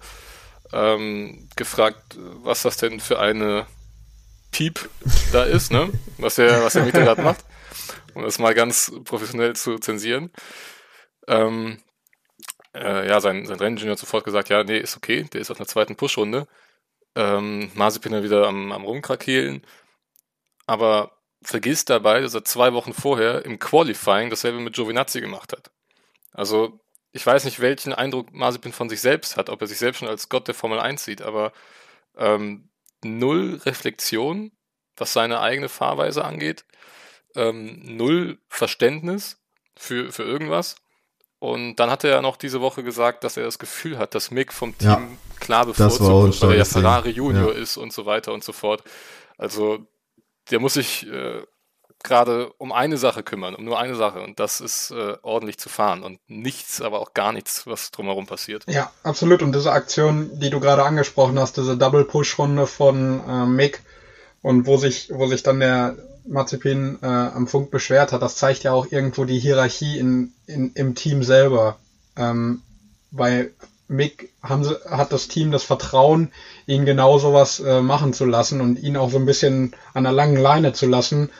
[0.72, 3.66] ähm, gefragt, was das denn für eine
[4.50, 4.88] Piep
[5.32, 5.90] da ist, ne?
[6.18, 7.44] Was der, was der Mieter gerade macht.
[8.14, 10.30] Um das mal ganz professionell zu zensieren.
[11.28, 11.78] Ähm,
[12.74, 15.58] äh, ja, sein, sein Renningenieur hat sofort gesagt, ja, nee, ist okay, der ist auf
[15.58, 16.46] einer zweiten Push-Runde.
[17.14, 19.62] Ähm, Mazepin wieder am, am Rumkrakehlen.
[20.66, 25.70] Aber vergisst dabei, dass er zwei Wochen vorher im Qualifying dasselbe mit Giovinazzi gemacht hat.
[26.32, 26.80] Also,
[27.12, 30.08] ich weiß nicht, welchen Eindruck Mazepin von sich selbst hat, ob er sich selbst schon
[30.08, 31.52] als Gott der Formel 1 sieht, aber
[32.16, 32.69] ähm,
[33.04, 34.52] null Reflexion,
[34.96, 36.64] was seine eigene Fahrweise angeht,
[37.34, 39.38] ähm, null Verständnis
[39.76, 40.76] für, für irgendwas.
[41.38, 44.30] Und dann hat er ja noch diese Woche gesagt, dass er das Gefühl hat, dass
[44.30, 45.08] Mick vom Team ja,
[45.38, 47.58] klar bevorzugt, weil er ja Ferrari Junior ja.
[47.58, 48.84] ist und so weiter und so fort.
[49.38, 49.86] Also
[50.50, 51.42] der muss sich äh,
[52.02, 55.68] gerade um eine Sache kümmern, um nur eine Sache und das ist äh, ordentlich zu
[55.68, 58.64] fahren und nichts, aber auch gar nichts, was drumherum passiert.
[58.68, 59.42] Ja, absolut.
[59.42, 63.82] Und diese Aktion, die du gerade angesprochen hast, diese Double Push Runde von äh, Mick
[64.42, 68.62] und wo sich, wo sich dann der Mazepin äh, am Funk beschwert hat, das zeigt
[68.62, 71.76] ja auch irgendwo die Hierarchie in, in, im Team selber.
[72.16, 72.62] Ähm,
[73.10, 73.50] bei
[73.88, 76.30] Mick haben sie, hat das Team das Vertrauen,
[76.66, 80.12] ihn genau sowas äh, machen zu lassen und ihn auch so ein bisschen an der
[80.12, 81.30] langen Leine zu lassen,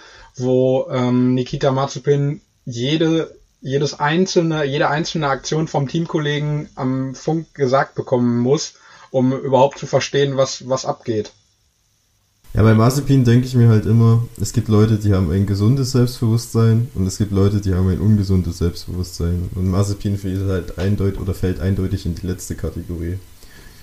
[0.41, 7.95] wo ähm, Nikita Mazepin jede, jedes einzelne, jede einzelne Aktion vom Teamkollegen am Funk gesagt
[7.95, 8.75] bekommen muss,
[9.11, 11.33] um überhaupt zu verstehen, was, was abgeht.
[12.53, 15.93] Ja, bei Mazepin denke ich mir halt immer, es gibt Leute, die haben ein gesundes
[15.93, 19.51] Selbstbewusstsein und es gibt Leute, die haben ein ungesundes Selbstbewusstsein.
[19.55, 23.19] Und Mazepin fällt halt eindeutig oder fällt eindeutig in die letzte Kategorie.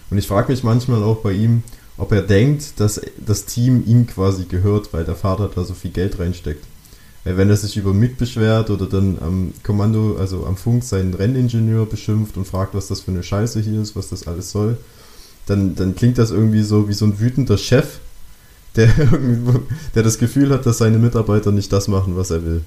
[0.09, 1.63] Und ich frage mich manchmal auch bei ihm,
[1.97, 5.91] ob er denkt, dass das Team ihm quasi gehört, weil der Vater da so viel
[5.91, 6.63] Geld reinsteckt.
[7.23, 11.13] Weil wenn er sich über Mick beschwert oder dann am Kommando, also am Funk seinen
[11.13, 14.77] Renningenieur beschimpft und fragt, was das für eine Scheiße hier ist, was das alles soll,
[15.45, 17.99] dann, dann klingt das irgendwie so wie so ein wütender Chef,
[18.75, 18.87] der,
[19.95, 22.61] der das Gefühl hat, dass seine Mitarbeiter nicht das machen, was er will.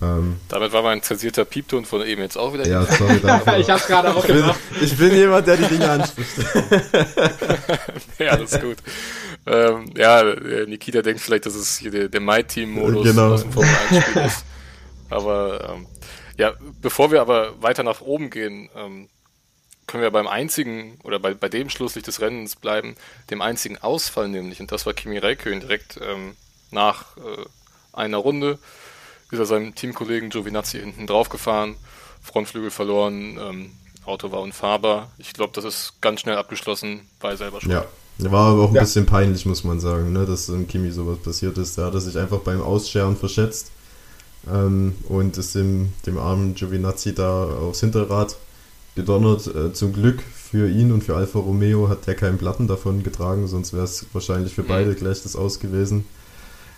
[0.00, 2.66] Ähm, Damit war mein zensierter Piepton von eben jetzt auch wieder.
[2.66, 3.56] Ja, sorry dafür.
[3.58, 4.58] ich hab's gerade auch gemacht.
[4.80, 6.30] Ich bin jemand, der die Dinge anspricht.
[8.18, 8.76] ja, das ist gut.
[9.46, 10.22] Ähm, ja,
[10.66, 13.32] Nikita denkt vielleicht, dass es hier der, der My Team-Modus genau.
[13.32, 14.44] aus dem Formel 1-Spiel ist.
[15.10, 15.86] Aber ähm,
[16.36, 19.08] ja, bevor wir aber weiter nach oben gehen, ähm,
[19.88, 22.94] können wir beim einzigen oder bei, bei dem Schlusslicht des Rennens bleiben,
[23.30, 26.36] dem einzigen Ausfall nämlich, und das war Kimi Räikkönen direkt ähm,
[26.70, 27.44] nach äh,
[27.92, 28.58] einer Runde
[29.30, 31.76] ist er seinem Teamkollegen Giovinazzi hinten drauf gefahren,
[32.22, 33.70] Frontflügel verloren, ähm,
[34.04, 35.10] Auto war unfahrbar.
[35.18, 37.70] Ich glaube, das ist ganz schnell abgeschlossen, war er selber schon.
[37.70, 37.84] Ja,
[38.18, 38.80] war aber auch ein ja.
[38.80, 41.76] bisschen peinlich, muss man sagen, ne, dass im Kimi sowas passiert ist.
[41.76, 43.70] Da hat er sich einfach beim Ausscheren verschätzt
[44.50, 48.36] ähm, und ist dem, dem armen Giovinazzi da aufs Hinterrad
[48.94, 49.46] gedonnert.
[49.46, 53.46] Äh, zum Glück für ihn und für Alfa Romeo hat der keinen Platten davon getragen,
[53.46, 54.68] sonst wäre es wahrscheinlich für mhm.
[54.68, 56.06] beide gleich das Aus gewesen.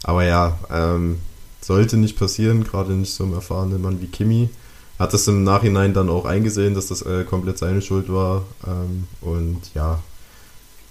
[0.02, 1.20] Aber ja, ähm,
[1.60, 4.50] sollte nicht passieren, gerade nicht so einem erfahrenen Mann wie Kimi.
[4.98, 8.44] Hat das im Nachhinein dann auch eingesehen, dass das äh, komplett seine Schuld war.
[8.66, 10.00] Ähm, und ja,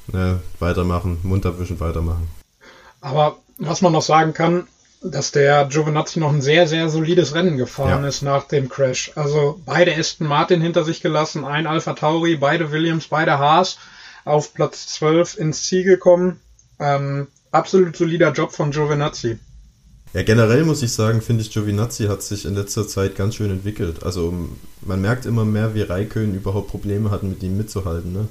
[0.07, 2.27] ne, weitermachen, Mund abwischen, weitermachen.
[3.01, 4.67] Aber was man noch sagen kann,
[5.01, 8.07] dass der Giovinazzi noch ein sehr, sehr solides Rennen gefahren ja.
[8.07, 9.11] ist nach dem Crash.
[9.15, 13.77] Also beide Aston Martin hinter sich gelassen, ein Alpha Tauri, beide Williams, beide Haas
[14.25, 16.41] auf Platz 12 ins Ziel gekommen.
[16.79, 19.39] Ähm, absolut solider Job von Giovinazzi.
[20.13, 23.51] Ja, generell muss ich sagen, finde ich, Giovinazzi hat sich in letzter Zeit ganz schön
[23.51, 24.03] entwickelt.
[24.03, 24.33] Also
[24.81, 28.11] man merkt immer mehr, wie Raikön überhaupt Probleme hatten, mit ihm mitzuhalten.
[28.11, 28.27] Ne?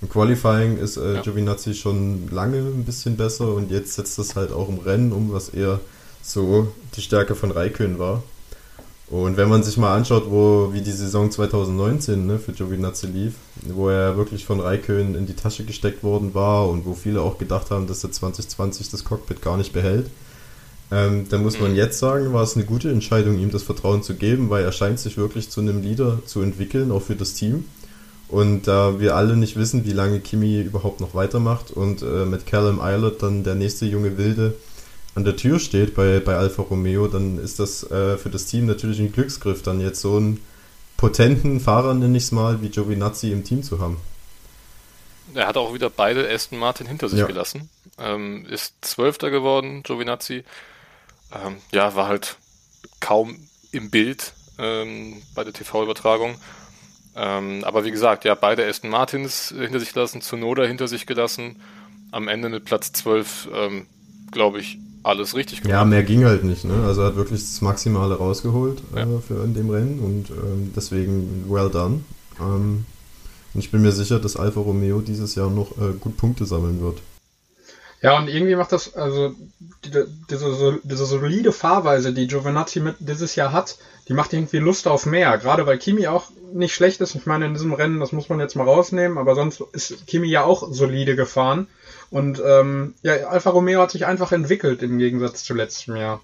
[0.00, 1.20] Im Qualifying ist äh, ja.
[1.20, 5.30] Giovinazzi schon lange ein bisschen besser und jetzt setzt das halt auch im Rennen um,
[5.32, 5.80] was eher
[6.22, 8.22] so die Stärke von Raikön war.
[9.10, 13.34] Und wenn man sich mal anschaut, wo wie die Saison 2019 ne, für Giovinazzi lief,
[13.66, 17.36] wo er wirklich von Raikön in die Tasche gesteckt worden war und wo viele auch
[17.36, 20.10] gedacht haben, dass er 2020 das Cockpit gar nicht behält,
[20.90, 21.76] ähm, dann muss man mhm.
[21.76, 24.98] jetzt sagen, war es eine gute Entscheidung, ihm das Vertrauen zu geben, weil er scheint
[24.98, 27.64] sich wirklich zu einem Leader zu entwickeln, auch für das Team.
[28.28, 32.24] Und da äh, wir alle nicht wissen, wie lange Kimi überhaupt noch weitermacht und äh,
[32.24, 34.54] mit Callum Eilert dann der nächste junge Wilde
[35.14, 38.66] an der Tür steht bei, bei Alfa Romeo, dann ist das äh, für das Team
[38.66, 40.40] natürlich ein Glücksgriff, dann jetzt so einen
[40.96, 43.96] potenten Fahrer, nenne ich es mal, wie Giovinazzi im Team zu haben.
[45.34, 47.26] Er hat auch wieder beide Aston Martin hinter sich ja.
[47.26, 47.68] gelassen.
[47.98, 50.44] Ähm, ist Zwölfter geworden, Giovinazzi.
[51.32, 52.36] Ähm, ja, war halt
[53.00, 53.36] kaum
[53.72, 56.36] im Bild ähm, bei der TV-Übertragung.
[57.16, 61.56] Ähm, aber wie gesagt, ja, beide Aston Martins hinter sich gelassen, Zunoda hinter sich gelassen.
[62.10, 63.86] Am Ende mit Platz 12, ähm,
[64.30, 65.72] glaube ich, alles richtig gemacht.
[65.72, 66.64] Ja, mehr ging halt nicht.
[66.64, 66.84] Ne?
[66.84, 69.02] Also er hat wirklich das Maximale rausgeholt ja.
[69.02, 72.00] äh, für in dem Rennen und ähm, deswegen well done.
[72.40, 72.84] Ähm,
[73.54, 76.80] und ich bin mir sicher, dass Alfa Romeo dieses Jahr noch äh, gut Punkte sammeln
[76.80, 77.00] wird.
[78.00, 79.34] Ja, und irgendwie macht das, also
[79.84, 79.90] die,
[80.30, 85.04] diese, diese solide Fahrweise, die Giovinazzi mit dieses Jahr hat, die macht irgendwie Lust auf
[85.04, 85.36] mehr.
[85.38, 87.16] Gerade weil Kimi auch nicht schlecht ist.
[87.16, 90.28] Ich meine, in diesem Rennen, das muss man jetzt mal rausnehmen, aber sonst ist Kimi
[90.28, 91.66] ja auch solide gefahren.
[92.10, 96.20] Und ähm, ja, Alfa Romeo hat sich einfach entwickelt im Gegensatz zu letztem Jahr.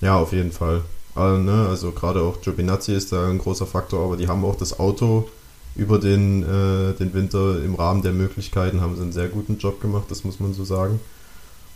[0.00, 0.82] Ja, auf jeden Fall.
[1.14, 4.56] Also, ne, also gerade auch Giovinazzi ist da ein großer Faktor, aber die haben auch
[4.56, 5.28] das Auto
[5.76, 9.80] über den, äh, den Winter im Rahmen der Möglichkeiten haben sie einen sehr guten Job
[9.80, 11.00] gemacht, das muss man so sagen.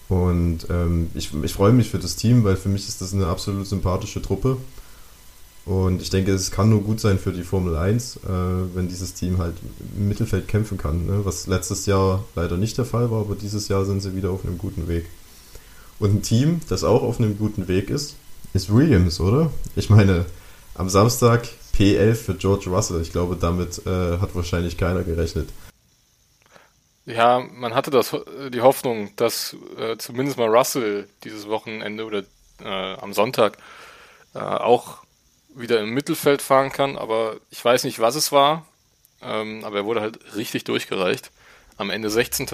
[0.08, 3.26] Und ähm, ich, ich freue mich für das Team, weil für mich ist das eine
[3.26, 4.56] absolut sympathische Truppe.
[5.66, 8.20] Und ich denke, es kann nur gut sein für die Formel 1, äh,
[8.74, 9.54] wenn dieses Team halt
[9.98, 11.04] im Mittelfeld kämpfen kann.
[11.04, 11.20] Ne?
[11.24, 14.46] Was letztes Jahr leider nicht der Fall war, aber dieses Jahr sind sie wieder auf
[14.46, 15.06] einem guten Weg.
[15.98, 18.16] Und ein Team, das auch auf einem guten Weg ist,
[18.54, 19.50] ist Williams, oder?
[19.76, 20.24] Ich meine,
[20.74, 23.00] am Samstag P11 für George Russell.
[23.00, 25.48] Ich glaube, damit äh, hat wahrscheinlich keiner gerechnet.
[27.06, 28.14] Ja, man hatte das,
[28.52, 32.24] die Hoffnung, dass äh, zumindest mal Russell dieses Wochenende oder
[32.60, 33.56] äh, am Sonntag
[34.34, 34.98] äh, auch
[35.54, 38.66] wieder im Mittelfeld fahren kann, aber ich weiß nicht, was es war.
[39.22, 41.30] Ähm, aber er wurde halt richtig durchgereicht.
[41.76, 42.48] Am Ende 16.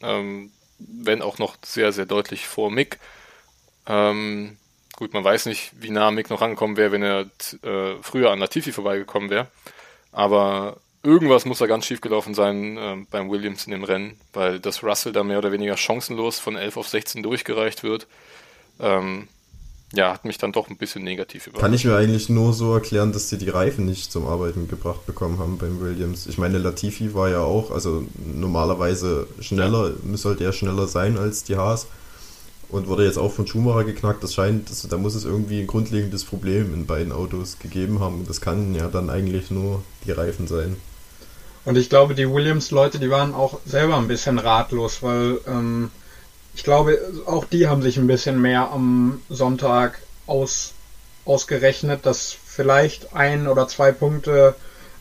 [0.00, 2.98] Ähm, wenn auch noch sehr, sehr deutlich vor Mick.
[3.86, 4.56] Ähm,
[5.00, 7.20] Gut, man weiß nicht, wie nah Mick noch rangekommen wäre, wenn er
[7.62, 9.46] äh, früher an Latifi vorbeigekommen wäre.
[10.12, 14.60] Aber irgendwas muss da ganz schief gelaufen sein äh, beim Williams in dem Rennen, weil
[14.60, 18.08] das Russell da mehr oder weniger chancenlos von 11 auf 16 durchgereicht wird.
[18.78, 19.28] Ähm,
[19.94, 21.62] ja, hat mich dann doch ein bisschen negativ überrascht.
[21.62, 25.06] Kann ich mir eigentlich nur so erklären, dass sie die Reifen nicht zum Arbeiten gebracht
[25.06, 26.26] bekommen haben beim Williams.
[26.26, 31.56] Ich meine, Latifi war ja auch, also normalerweise schneller, sollte er schneller sein als die
[31.56, 31.86] Haas
[32.70, 34.22] und wurde jetzt auch von Schumacher geknackt.
[34.22, 38.20] Das scheint, das, da muss es irgendwie ein grundlegendes Problem in beiden Autos gegeben haben.
[38.20, 40.76] Und das kann ja dann eigentlich nur die Reifen sein.
[41.64, 45.90] Und ich glaube, die Williams-Leute, die waren auch selber ein bisschen ratlos, weil ähm,
[46.54, 50.72] ich glaube, auch die haben sich ein bisschen mehr am Sonntag aus
[51.24, 54.56] ausgerechnet, dass vielleicht ein oder zwei Punkte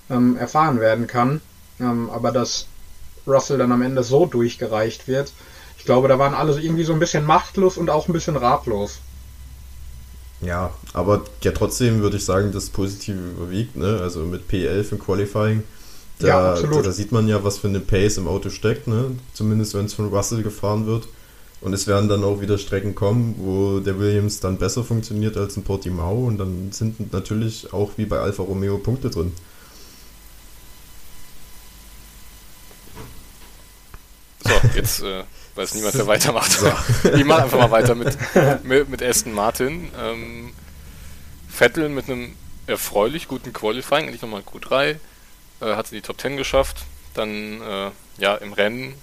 [0.09, 1.41] ähm, erfahren werden kann.
[1.79, 2.67] Ähm, aber dass
[3.25, 5.31] Russell dann am Ende so durchgereicht wird.
[5.79, 8.99] Ich glaube, da waren alle irgendwie so ein bisschen machtlos und auch ein bisschen ratlos.
[10.41, 13.99] Ja, aber ja trotzdem würde ich sagen, das Positive überwiegt, ne?
[14.01, 15.63] Also mit P11 im Qualifying,
[16.19, 19.11] da, ja, da, da, sieht man ja, was für eine Pace im Auto steckt, ne?
[19.33, 21.07] Zumindest wenn es von Russell gefahren wird.
[21.61, 25.57] Und es werden dann auch wieder Strecken kommen, wo der Williams dann besser funktioniert als
[25.57, 29.33] in Portimao und dann sind natürlich auch wie bei Alfa Romeo Punkte drin.
[34.45, 35.23] So, jetzt äh,
[35.59, 36.51] weiß niemand, wer weitermacht.
[36.51, 36.71] So.
[37.15, 38.17] Ich mache einfach mal weiter mit,
[38.63, 39.91] mit, mit Aston Martin.
[39.99, 40.53] Ähm,
[41.49, 42.35] Vettel mit einem
[42.67, 44.95] erfreulich guten Qualifying, endlich nochmal Q3,
[45.61, 46.85] äh, hat sie die Top 10 geschafft.
[47.13, 48.95] Dann äh, ja im Rennen,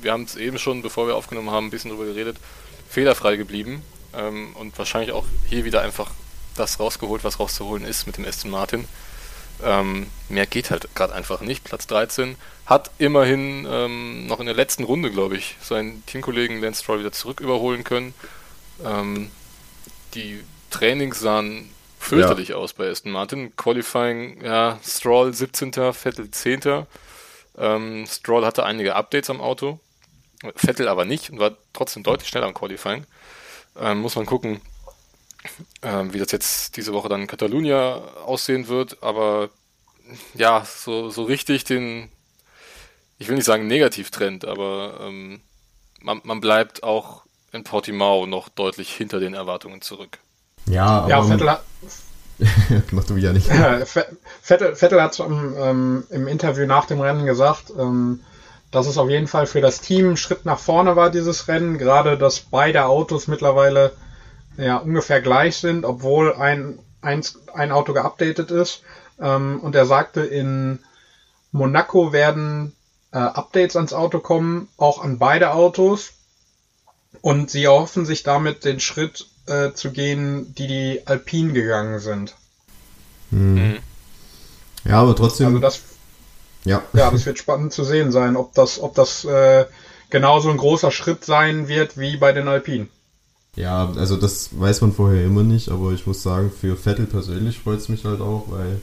[0.00, 2.38] wir haben es eben schon, bevor wir aufgenommen haben, ein bisschen drüber geredet,
[2.88, 3.82] fehlerfrei geblieben
[4.14, 6.10] ähm, und wahrscheinlich auch hier wieder einfach
[6.56, 8.86] das rausgeholt, was rauszuholen ist mit dem Aston Martin.
[9.62, 11.64] Ähm, mehr geht halt gerade einfach nicht.
[11.64, 12.36] Platz 13
[12.72, 17.12] hat immerhin ähm, noch in der letzten Runde, glaube ich, seinen Teamkollegen Lance Stroll wieder
[17.12, 18.14] zurück überholen können.
[18.84, 19.30] Ähm,
[20.14, 22.56] die Trainings sahen fürchterlich ja.
[22.56, 23.54] aus bei Aston Martin.
[23.56, 26.86] Qualifying, ja, Stroll 17., Vettel 10.
[27.58, 29.78] Ähm, Stroll hatte einige Updates am Auto,
[30.56, 33.06] Vettel aber nicht und war trotzdem deutlich schneller am Qualifying.
[33.78, 34.60] Ähm, muss man gucken,
[35.82, 39.50] ähm, wie das jetzt diese Woche dann in Catalunya aussehen wird, aber
[40.34, 42.10] ja, so, so richtig den,
[43.22, 45.40] ich will nicht sagen Negativtrend, aber ähm,
[46.00, 50.18] man, man bleibt auch in Portimao noch deutlich hinter den Erwartungen zurück.
[50.66, 51.62] Ja, aber ja, Vettel hat,
[52.90, 53.46] Mach du ja nicht.
[53.46, 58.20] Vettel, Vettel hat ähm, im Interview nach dem Rennen gesagt, ähm,
[58.72, 61.78] dass es auf jeden Fall für das Team ein Schritt nach vorne war, dieses Rennen.
[61.78, 63.92] Gerade, dass beide Autos mittlerweile
[64.56, 67.22] ja, ungefähr gleich sind, obwohl ein, ein,
[67.54, 68.82] ein Auto geupdatet ist.
[69.20, 70.80] Ähm, und er sagte, in
[71.52, 72.74] Monaco werden
[73.12, 76.12] äh, Updates ans Auto kommen, auch an beide Autos.
[77.20, 82.34] Und sie erhoffen sich damit den Schritt äh, zu gehen, die die Alpine gegangen sind.
[83.30, 83.54] Hm.
[83.54, 83.78] Mhm.
[84.84, 85.46] Ja, aber trotzdem.
[85.48, 85.82] Also das,
[86.64, 86.82] ja.
[86.92, 89.66] ja, das wird spannend zu sehen sein, ob das, ob das äh,
[90.10, 92.88] genauso ein großer Schritt sein wird wie bei den Alpinen.
[93.54, 97.58] Ja, also das weiß man vorher immer nicht, aber ich muss sagen, für Vettel persönlich
[97.58, 98.80] freut es mich halt auch, weil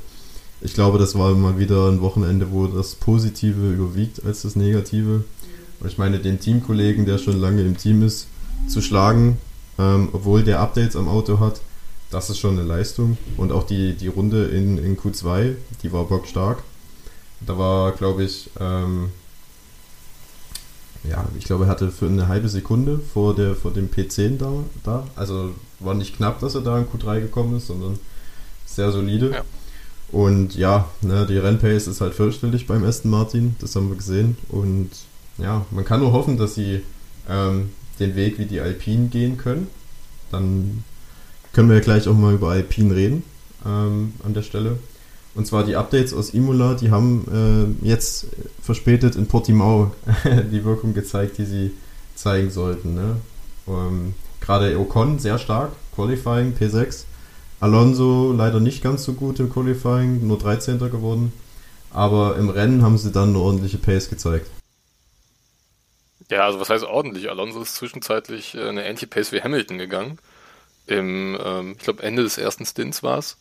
[0.61, 5.23] ich glaube, das war mal wieder ein Wochenende, wo das Positive überwiegt als das Negative.
[5.79, 8.27] Und ich meine, den Teamkollegen, der schon lange im Team ist,
[8.67, 9.37] zu schlagen,
[9.77, 11.61] ähm, obwohl der Updates am Auto hat,
[12.11, 13.17] das ist schon eine Leistung.
[13.37, 16.63] Und auch die, die Runde in, in Q2, die war bockstark.
[17.39, 19.11] Da war, glaube ich, ähm,
[21.03, 24.51] ja, ich glaube, er hatte für eine halbe Sekunde vor, der, vor dem P10 da,
[24.83, 25.07] da.
[25.15, 27.97] Also war nicht knapp, dass er da in Q3 gekommen ist, sondern
[28.65, 29.31] sehr solide.
[29.31, 29.43] Ja.
[30.11, 34.37] Und ja, ne, die Rennpace ist halt fürchterlich beim Aston Martin, das haben wir gesehen.
[34.49, 34.89] Und
[35.37, 36.81] ja, man kann nur hoffen, dass sie
[37.29, 37.69] ähm,
[37.99, 39.67] den Weg wie die Alpine gehen können.
[40.31, 40.83] Dann
[41.53, 43.23] können wir ja gleich auch mal über Alpine reden
[43.65, 44.79] ähm, an der Stelle.
[45.35, 48.27] Und zwar die Updates aus Imola, die haben äh, jetzt
[48.61, 49.93] verspätet in Portimao
[50.51, 51.71] die Wirkung gezeigt, die sie
[52.15, 52.95] zeigen sollten.
[52.95, 53.17] Ne?
[53.67, 57.03] Ähm, Gerade Ocon sehr stark, Qualifying P6.
[57.59, 60.79] Alonso leider nicht ganz so gut im Qualifying, nur 13.
[60.79, 61.33] geworden.
[61.91, 64.49] Aber im Rennen haben sie dann eine ordentliche Pace gezeigt.
[66.29, 67.29] Ja, also was heißt ordentlich?
[67.29, 70.19] Alonso ist zwischenzeitlich äh, eine Anti-Pace wie Hamilton gegangen.
[70.85, 73.37] Im, ähm, ich glaube, Ende des ersten Stints war es.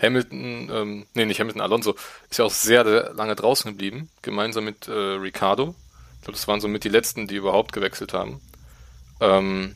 [0.00, 1.94] Hamilton, ähm, nee, nicht Hamilton, Alonso,
[2.30, 5.74] ist ja auch sehr, lange draußen geblieben, gemeinsam mit äh, Ricardo.
[6.16, 8.40] Ich glaube, das waren somit die letzten, die überhaupt gewechselt haben.
[9.20, 9.74] Ähm,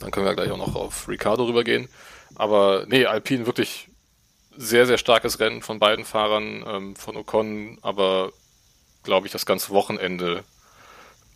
[0.00, 1.88] dann können wir gleich auch noch auf Ricardo rübergehen.
[2.36, 3.88] Aber nee, Alpine wirklich
[4.56, 8.32] sehr, sehr starkes Rennen von beiden Fahrern, ähm, von Ocon, aber
[9.02, 10.44] glaube ich, das ganze Wochenende,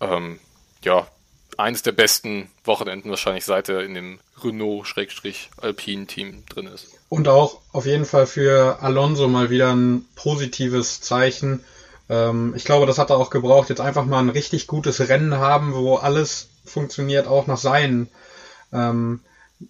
[0.00, 0.38] ähm,
[0.82, 1.08] ja,
[1.56, 6.88] eines der besten Wochenenden wahrscheinlich, seit er in dem Renault-Alpine-Team drin ist.
[7.08, 11.62] Und auch auf jeden Fall für Alonso mal wieder ein positives Zeichen.
[12.08, 13.68] Ähm, ich glaube, das hat er auch gebraucht.
[13.68, 18.08] Jetzt einfach mal ein richtig gutes Rennen haben, wo alles funktioniert, auch nach seinen,
[18.72, 19.20] ähm,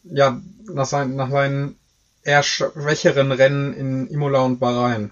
[0.04, 0.40] ja,
[0.72, 1.76] nach seinen, nach seinen
[2.22, 5.10] eher schwächeren Rennen in Imola und Bahrain.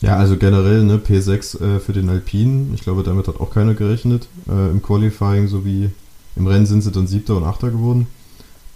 [0.00, 2.72] Ja, also generell, ne, P6 äh, für den Alpinen.
[2.74, 4.28] Ich glaube, damit hat auch keiner gerechnet.
[4.48, 5.90] Äh, Im Qualifying sowie
[6.36, 8.06] im Rennen sind sie dann Siebter und Achter geworden.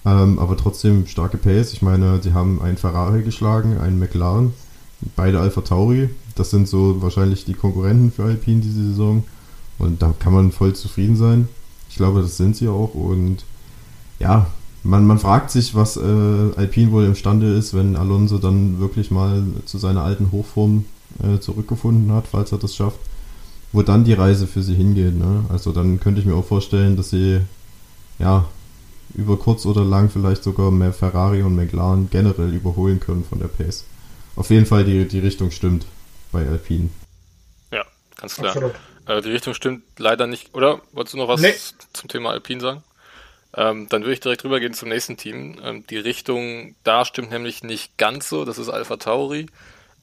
[0.05, 1.73] Ähm, aber trotzdem starke Pace.
[1.73, 4.53] Ich meine, sie haben einen Ferrari geschlagen, einen McLaren,
[5.15, 6.11] beide Alpha Tauri.
[6.35, 9.23] Das sind so wahrscheinlich die Konkurrenten für Alpine diese Saison.
[9.79, 11.49] Und da kann man voll zufrieden sein.
[11.89, 12.95] Ich glaube, das sind sie auch.
[12.95, 13.45] Und
[14.19, 14.47] ja,
[14.83, 19.43] man, man fragt sich, was äh, Alpine wohl imstande ist, wenn Alonso dann wirklich mal
[19.65, 20.85] zu seiner alten Hochform
[21.23, 22.99] äh, zurückgefunden hat, falls er das schafft,
[23.73, 25.15] wo dann die Reise für sie hingeht.
[25.15, 25.45] Ne?
[25.49, 27.41] Also dann könnte ich mir auch vorstellen, dass sie
[28.19, 28.47] ja
[29.15, 33.49] über kurz oder lang vielleicht sogar mehr Ferrari und McLaren generell überholen können von der
[33.49, 33.85] Pace.
[34.37, 35.87] Auf jeden Fall die, die Richtung stimmt
[36.33, 36.89] bei Alpine.
[37.71, 37.85] Ja,
[38.17, 38.73] ganz klar.
[39.07, 40.55] Äh, die Richtung stimmt leider nicht.
[40.55, 41.55] Oder wolltest du noch was nee.
[41.93, 42.83] zum Thema Alpine sagen?
[43.55, 45.61] Ähm, dann würde ich direkt rübergehen zum nächsten Team.
[45.63, 48.45] Ähm, die Richtung da stimmt nämlich nicht ganz so.
[48.45, 49.47] Das ist Alpha Tauri.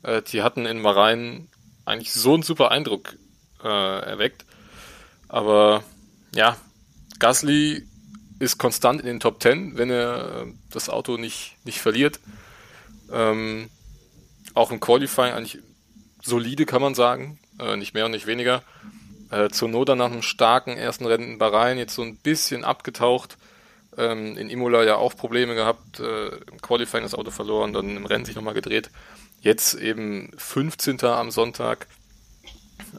[0.04, 1.48] Äh, die hatten in Bahrain
[1.86, 3.16] eigentlich so einen super Eindruck
[3.64, 4.46] äh, erweckt.
[5.28, 5.84] Aber
[6.34, 6.58] ja,
[7.20, 7.88] Gasly
[8.40, 12.20] ist konstant in den Top 10, wenn er äh, das Auto nicht, nicht verliert.
[13.12, 13.70] Ähm,
[14.54, 15.60] auch im Qualifying eigentlich
[16.22, 17.40] solide, kann man sagen.
[17.60, 18.64] Äh, nicht mehr und nicht weniger.
[19.32, 23.38] Äh, Zunoda nach einem starken ersten Rennen in Bahrain jetzt so ein bisschen abgetaucht.
[23.98, 26.00] Ähm, in Imola ja auch Probleme gehabt.
[26.00, 28.90] Äh, Im Qualifying das Auto verloren, dann im Rennen sich nochmal gedreht.
[29.42, 31.04] Jetzt eben 15.
[31.06, 31.88] am Sonntag.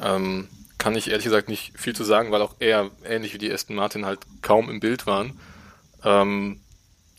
[0.00, 3.52] Ähm, kann ich ehrlich gesagt nicht viel zu sagen, weil auch er, ähnlich wie die
[3.52, 5.38] Aston Martin, halt kaum im Bild waren.
[6.04, 6.60] Ähm,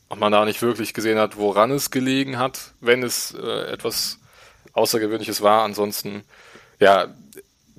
[0.09, 4.19] und man da nicht wirklich gesehen hat, woran es gelegen hat, wenn es äh, etwas
[4.73, 5.63] Außergewöhnliches war.
[5.63, 6.23] Ansonsten,
[6.79, 7.07] ja,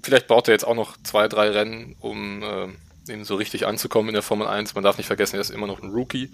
[0.03, 2.68] vielleicht braucht er jetzt auch noch zwei, drei Rennen, um äh,
[3.12, 4.74] eben so richtig anzukommen in der Formel 1.
[4.74, 6.30] Man darf nicht vergessen, er ist immer noch ein Rookie.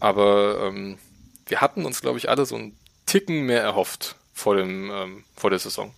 [0.00, 0.98] Aber ähm,
[1.46, 2.76] wir hatten uns, glaube ich, alle so einen
[3.06, 5.94] Ticken mehr erhofft vor, dem, ähm, vor der Saison.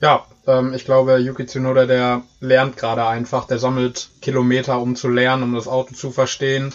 [0.00, 5.08] Ja, ähm, ich glaube, Yuki Tsunoda, der lernt gerade einfach, der sammelt Kilometer, um zu
[5.08, 6.74] lernen, um das Auto zu verstehen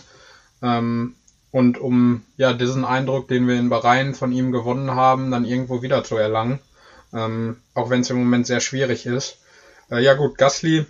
[0.64, 1.16] ähm,
[1.52, 5.84] und um ja diesen Eindruck, den wir in Bahrain von ihm gewonnen haben, dann irgendwo
[5.84, 6.60] wieder zu erlangen,
[7.14, 9.38] ähm, auch wenn es im Moment sehr schwierig ist.
[9.90, 10.86] Äh, ja gut, Gasly,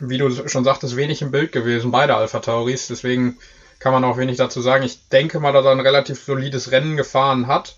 [0.00, 3.38] wie du schon sagtest, wenig im Bild gewesen, beide Alpha Tauris, deswegen
[3.78, 4.84] kann man auch wenig dazu sagen.
[4.84, 7.76] Ich denke mal, dass er ein relativ solides Rennen gefahren hat.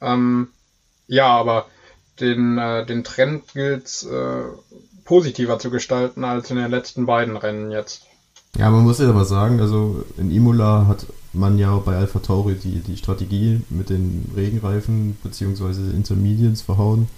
[0.00, 0.48] Ähm,
[1.06, 1.66] ja, aber
[2.20, 4.42] den, äh, den Trend gilt äh,
[5.04, 8.02] positiver zu gestalten als in den letzten beiden Rennen jetzt.
[8.58, 12.54] Ja, man muss ja aber sagen, also in Imola hat man ja bei Alpha Tauri
[12.54, 15.94] die, die Strategie mit den Regenreifen bzw.
[15.94, 17.08] Intermediates verhauen.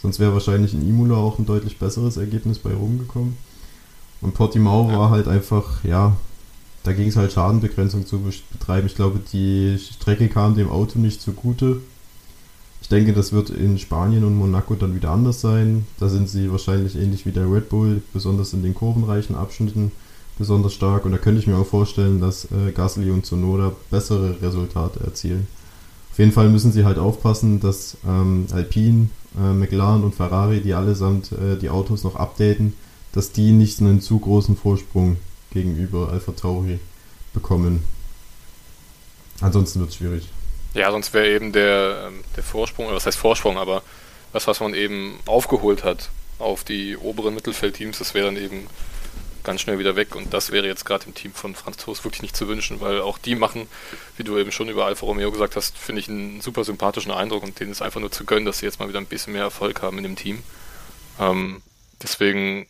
[0.00, 3.36] Sonst wäre wahrscheinlich in Imola auch ein deutlich besseres Ergebnis bei rumgekommen.
[4.20, 4.98] Und Portimao ja.
[4.98, 6.16] war halt einfach, ja,
[6.82, 8.20] da ging es halt Schadenbegrenzung zu
[8.52, 8.86] betreiben.
[8.86, 11.80] Ich glaube, die Strecke kam dem Auto nicht zugute.
[12.80, 15.86] Ich denke, das wird in Spanien und Monaco dann wieder anders sein.
[16.00, 19.92] Da sind sie wahrscheinlich ähnlich wie der Red Bull, besonders in den kurvenreichen Abschnitten
[20.42, 21.04] besonders stark.
[21.04, 25.46] Und da könnte ich mir auch vorstellen, dass äh, Gasly und Sonoda bessere Resultate erzielen.
[26.10, 30.74] Auf jeden Fall müssen sie halt aufpassen, dass ähm, Alpine, äh, McLaren und Ferrari, die
[30.74, 32.74] allesamt äh, die Autos noch updaten,
[33.12, 35.16] dass die nicht einen zu großen Vorsprung
[35.52, 36.80] gegenüber Alpha Tauri
[37.32, 37.82] bekommen.
[39.40, 40.28] Ansonsten wird es schwierig.
[40.74, 43.82] Ja, sonst wäre eben der, ähm, der Vorsprung, oder was heißt Vorsprung, aber
[44.32, 48.66] das, was man eben aufgeholt hat auf die oberen Mittelfeldteams, das wäre dann eben
[49.44, 52.22] ganz schnell wieder weg und das wäre jetzt gerade im Team von Franz Toast wirklich
[52.22, 53.68] nicht zu wünschen, weil auch die machen,
[54.16, 57.42] wie du eben schon über Alfa Romeo gesagt hast, finde ich einen super sympathischen Eindruck
[57.42, 59.42] und denen ist einfach nur zu gönnen, dass sie jetzt mal wieder ein bisschen mehr
[59.42, 60.42] Erfolg haben in dem Team.
[61.18, 61.62] Ähm,
[62.02, 62.66] deswegen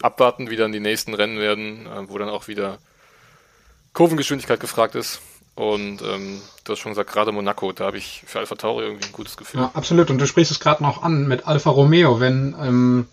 [0.00, 2.78] abwarten, wie dann die nächsten Rennen werden, äh, wo dann auch wieder
[3.92, 5.20] Kurvengeschwindigkeit gefragt ist
[5.54, 9.06] und ähm, du hast schon gesagt, gerade Monaco, da habe ich für Alpha Tauri irgendwie
[9.06, 9.60] ein gutes Gefühl.
[9.60, 10.10] Ja, absolut.
[10.10, 12.20] Und du sprichst es gerade noch an mit Alfa Romeo.
[12.20, 13.06] Wenn, ähm,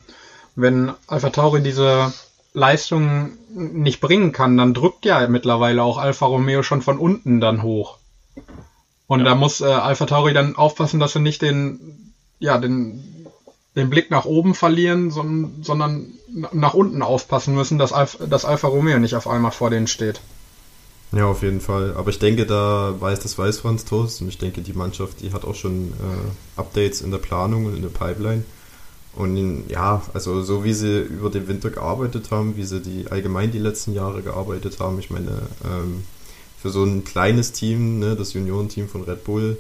[0.56, 2.14] wenn Alpha Tauri diese
[2.54, 7.64] Leistung nicht bringen kann, dann drückt ja mittlerweile auch Alfa Romeo schon von unten dann
[7.64, 7.98] hoch.
[9.08, 9.26] Und ja.
[9.26, 13.04] da muss äh, Alpha Tauri dann aufpassen, dass sie nicht den, ja, den,
[13.76, 16.14] den Blick nach oben verlieren, sondern, sondern
[16.54, 20.22] nach unten aufpassen müssen, dass, Alf, dass Alfa Romeo nicht auf einmal vor denen steht.
[21.12, 21.96] Ja, auf jeden Fall.
[21.98, 25.34] Aber ich denke, da weiß das weiß Franz Toast und ich denke, die Mannschaft, die
[25.34, 28.44] hat auch schon äh, Updates in der Planung und in der Pipeline.
[29.16, 33.52] Und ja, also so wie sie über den Winter gearbeitet haben, wie sie die allgemein
[33.52, 36.04] die letzten Jahre gearbeitet haben, ich meine, ähm,
[36.62, 39.58] für so ein kleines Team, ne, das Juniorenteam von Red Bull,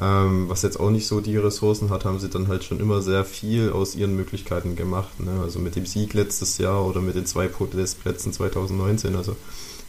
[0.00, 3.02] ähm, was jetzt auch nicht so die Ressourcen hat, haben sie dann halt schon immer
[3.02, 5.20] sehr viel aus ihren Möglichkeiten gemacht.
[5.20, 5.40] Ne?
[5.42, 9.14] Also mit dem Sieg letztes Jahr oder mit den zwei Podestplätzen 2019.
[9.14, 9.36] Also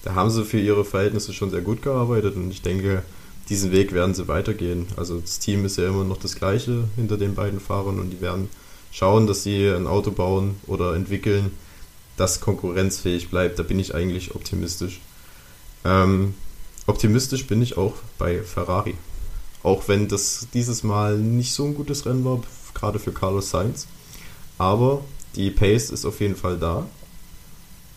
[0.03, 3.03] da haben sie für ihre Verhältnisse schon sehr gut gearbeitet und ich denke,
[3.49, 4.87] diesen Weg werden sie weitergehen.
[4.97, 8.21] Also das Team ist ja immer noch das gleiche hinter den beiden Fahrern und die
[8.21, 8.49] werden
[8.93, 11.51] schauen, dass sie ein Auto bauen oder entwickeln,
[12.15, 13.57] das konkurrenzfähig bleibt.
[13.57, 15.01] Da bin ich eigentlich optimistisch.
[15.83, 16.35] Ähm,
[16.85, 18.95] optimistisch bin ich auch bei Ferrari.
[19.63, 22.41] Auch wenn das dieses Mal nicht so ein gutes Rennen war,
[22.73, 23.87] gerade für Carlos Sainz.
[24.57, 25.03] Aber
[25.35, 26.85] die Pace ist auf jeden Fall da.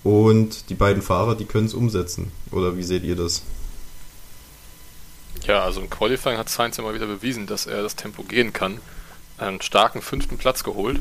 [0.03, 2.33] Und die beiden Fahrer, die können es umsetzen.
[2.53, 3.43] Oder wie seht ihr das?
[5.45, 8.53] Ja, also im Qualifying hat Sainz ja mal wieder bewiesen, dass er das Tempo gehen
[8.53, 8.81] kann.
[9.39, 11.01] Einen starken fünften Platz geholt.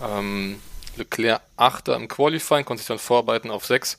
[0.00, 0.60] Ähm,
[0.96, 3.98] Leclerc Achter im Qualifying, konnte sich dann vorarbeiten auf sechs.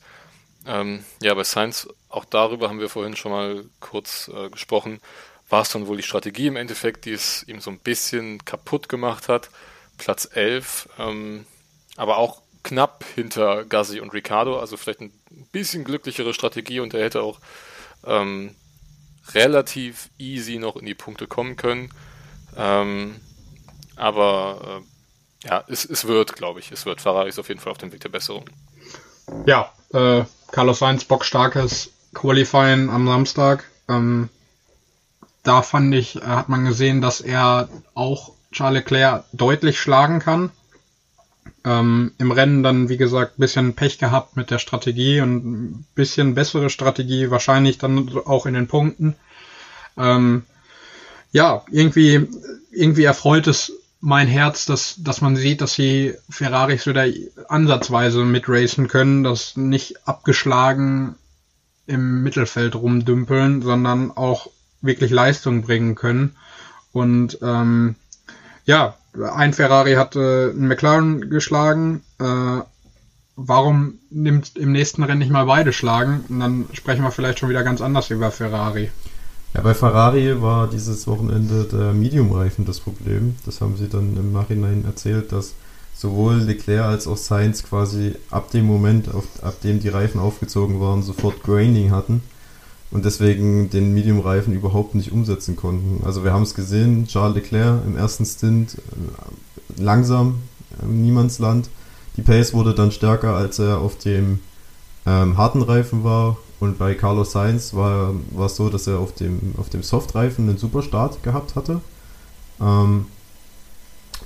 [0.66, 5.00] Ähm, ja, bei Sainz, auch darüber haben wir vorhin schon mal kurz äh, gesprochen,
[5.48, 8.88] war es dann wohl die Strategie im Endeffekt, die es ihm so ein bisschen kaputt
[8.88, 9.50] gemacht hat.
[9.96, 11.46] Platz 11, ähm,
[11.96, 15.12] aber auch knapp hinter Gassi und Ricardo, also vielleicht ein
[15.52, 17.38] bisschen glücklichere Strategie und er hätte auch
[18.04, 18.54] ähm,
[19.34, 21.90] relativ easy noch in die Punkte kommen können.
[22.56, 23.20] Ähm,
[23.96, 24.82] aber
[25.42, 27.00] äh, ja, es, es wird, glaube ich, es wird.
[27.00, 28.44] Ferrari ist auf jeden Fall auf dem Weg der Besserung.
[29.46, 33.64] Ja, äh, Carlos Sainz bockstarkes Qualifying am Samstag.
[33.88, 34.28] Ähm,
[35.42, 40.50] da fand ich, äh, hat man gesehen, dass er auch Charles Leclerc deutlich schlagen kann.
[41.64, 46.34] Ähm, Im Rennen dann, wie gesagt, bisschen Pech gehabt mit der Strategie und ein bisschen
[46.34, 49.16] bessere Strategie, wahrscheinlich dann auch in den Punkten.
[49.96, 50.44] Ähm,
[51.32, 52.28] ja, irgendwie,
[52.70, 53.72] irgendwie erfreut es
[54.06, 57.06] mein Herz, dass, dass man sieht, dass die Ferraris wieder
[57.48, 61.16] ansatzweise mitracen können, dass nicht abgeschlagen
[61.88, 64.48] im Mittelfeld rumdümpeln, sondern auch
[64.80, 66.36] wirklich Leistung bringen können.
[66.92, 67.96] Und ähm,
[68.64, 68.94] ja,
[69.34, 72.04] ein Ferrari hat äh, einen McLaren geschlagen.
[72.20, 72.60] Äh,
[73.34, 76.24] warum nimmt im nächsten Rennen nicht mal beide schlagen?
[76.28, 78.88] Und dann sprechen wir vielleicht schon wieder ganz anders über Ferrari.
[79.56, 83.36] Ja, bei Ferrari war dieses Wochenende der Medium-Reifen das Problem.
[83.46, 85.54] Das haben sie dann im Nachhinein erzählt, dass
[85.94, 90.78] sowohl Leclerc als auch Sainz quasi ab dem Moment, auf, ab dem die Reifen aufgezogen
[90.78, 92.20] waren, sofort Graining hatten
[92.90, 96.04] und deswegen den Medium-Reifen überhaupt nicht umsetzen konnten.
[96.04, 100.34] Also wir haben es gesehen, Charles Leclerc im ersten Stint äh, langsam
[100.82, 101.70] im Niemandsland.
[102.18, 104.40] Die Pace wurde dann stärker, als er auf dem
[105.06, 106.36] ähm, harten Reifen war.
[106.58, 110.58] Und bei Carlos Sainz war, es so, dass er auf dem, auf dem Softreifen einen
[110.58, 111.80] super Start gehabt hatte.
[112.60, 113.06] Ähm,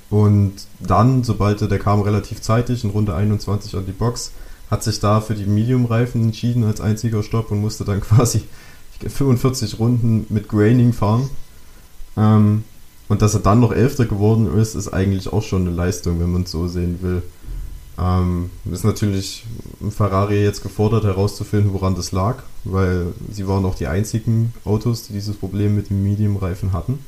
[0.09, 4.31] und dann, sobald er, der kam relativ zeitig, in Runde 21 an die Box,
[4.69, 8.43] hat sich da für die Medium-Reifen entschieden als einziger Stopp und musste dann quasi
[9.05, 11.29] 45 Runden mit Graining fahren.
[12.15, 12.63] Ähm,
[13.09, 16.31] und dass er dann noch Elfter geworden ist, ist eigentlich auch schon eine Leistung, wenn
[16.31, 17.21] man es so sehen will.
[17.99, 19.45] Ähm, ist natürlich
[19.89, 25.13] Ferrari jetzt gefordert herauszufinden, woran das lag, weil sie waren auch die einzigen Autos, die
[25.13, 26.99] dieses Problem mit dem Medium-Reifen hatten.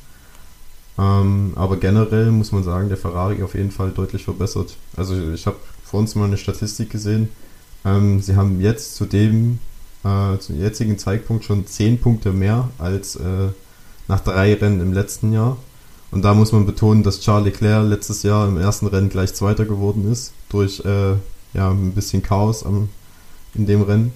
[0.98, 4.76] Ähm, aber generell muss man sagen, der Ferrari auf jeden Fall deutlich verbessert.
[4.96, 7.28] Also ich habe vor uns mal eine Statistik gesehen,
[7.84, 9.58] ähm, sie haben jetzt zu dem,
[10.04, 13.48] äh, zum jetzigen Zeitpunkt schon 10 Punkte mehr als äh,
[14.08, 15.56] nach drei Rennen im letzten Jahr.
[16.14, 19.64] Und da muss man betonen, dass Charles Leclerc letztes Jahr im ersten Rennen gleich Zweiter
[19.64, 21.14] geworden ist, durch äh,
[21.54, 22.88] ja, ein bisschen Chaos am,
[23.52, 24.12] in dem Rennen.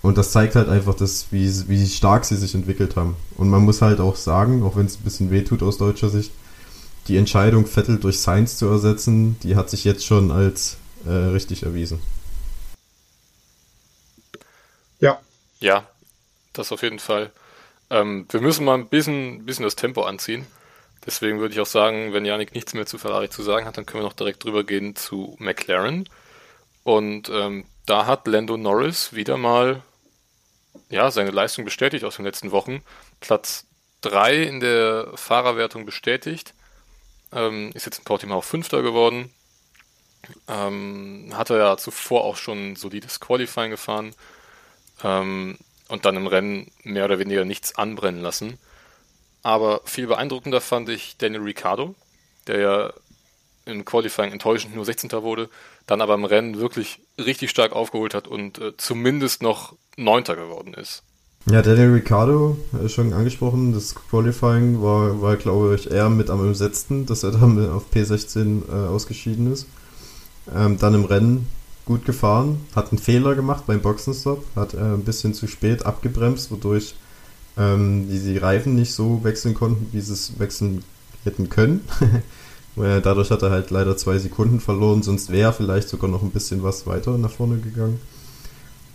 [0.00, 3.16] Und das zeigt halt einfach, dass, wie, wie stark sie sich entwickelt haben.
[3.36, 6.32] Und man muss halt auch sagen, auch wenn es ein bisschen wehtut aus deutscher Sicht,
[7.06, 11.64] die Entscheidung, Vettel durch Sainz zu ersetzen, die hat sich jetzt schon als äh, richtig
[11.64, 12.00] erwiesen.
[15.00, 15.20] Ja.
[15.60, 15.86] Ja,
[16.54, 17.30] das auf jeden Fall.
[17.90, 20.46] Ähm, wir müssen mal ein bisschen, bisschen das Tempo anziehen.
[21.04, 23.86] Deswegen würde ich auch sagen, wenn Janik nichts mehr zu Ferrari zu sagen hat, dann
[23.86, 26.08] können wir noch direkt drüber gehen zu McLaren.
[26.82, 29.82] Und ähm, da hat Lando Norris wieder mal
[30.88, 32.82] ja, seine Leistung bestätigt aus den letzten Wochen.
[33.20, 33.66] Platz
[34.02, 36.54] 3 in der Fahrerwertung bestätigt.
[37.32, 39.32] Ähm, ist jetzt in Portimao Fünfter geworden.
[40.48, 44.14] Ähm, hatte ja zuvor auch schon ein solides Qualifying gefahren
[45.04, 48.58] ähm, und dann im Rennen mehr oder weniger nichts anbrennen lassen.
[49.46, 51.94] Aber viel beeindruckender fand ich Daniel Ricciardo,
[52.48, 52.92] der ja
[53.64, 55.12] im Qualifying enttäuschend nur 16.
[55.22, 55.48] wurde,
[55.86, 60.24] dann aber im Rennen wirklich richtig stark aufgeholt hat und äh, zumindest noch 9.
[60.24, 61.04] geworden ist.
[61.48, 66.44] Ja, Daniel Ricciardo, äh, schon angesprochen, das Qualifying war, war glaube ich, eher mit am
[66.44, 69.68] entsetzten, dass er dann auf P16 äh, ausgeschieden ist.
[70.52, 71.48] Ähm, dann im Rennen
[71.84, 76.50] gut gefahren, hat einen Fehler gemacht beim Boxenstopp, hat äh, ein bisschen zu spät abgebremst,
[76.50, 76.96] wodurch
[77.56, 80.84] ähm, die, die Reifen nicht so wechseln konnten, wie sie es wechseln
[81.24, 81.86] hätten können.
[82.76, 86.62] Dadurch hat er halt leider zwei Sekunden verloren, sonst wäre vielleicht sogar noch ein bisschen
[86.62, 87.98] was weiter nach vorne gegangen.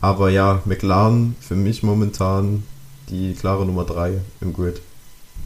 [0.02, 2.62] Aber ja, McLaren für mich momentan
[3.10, 4.82] die klare Nummer 3 im Grid.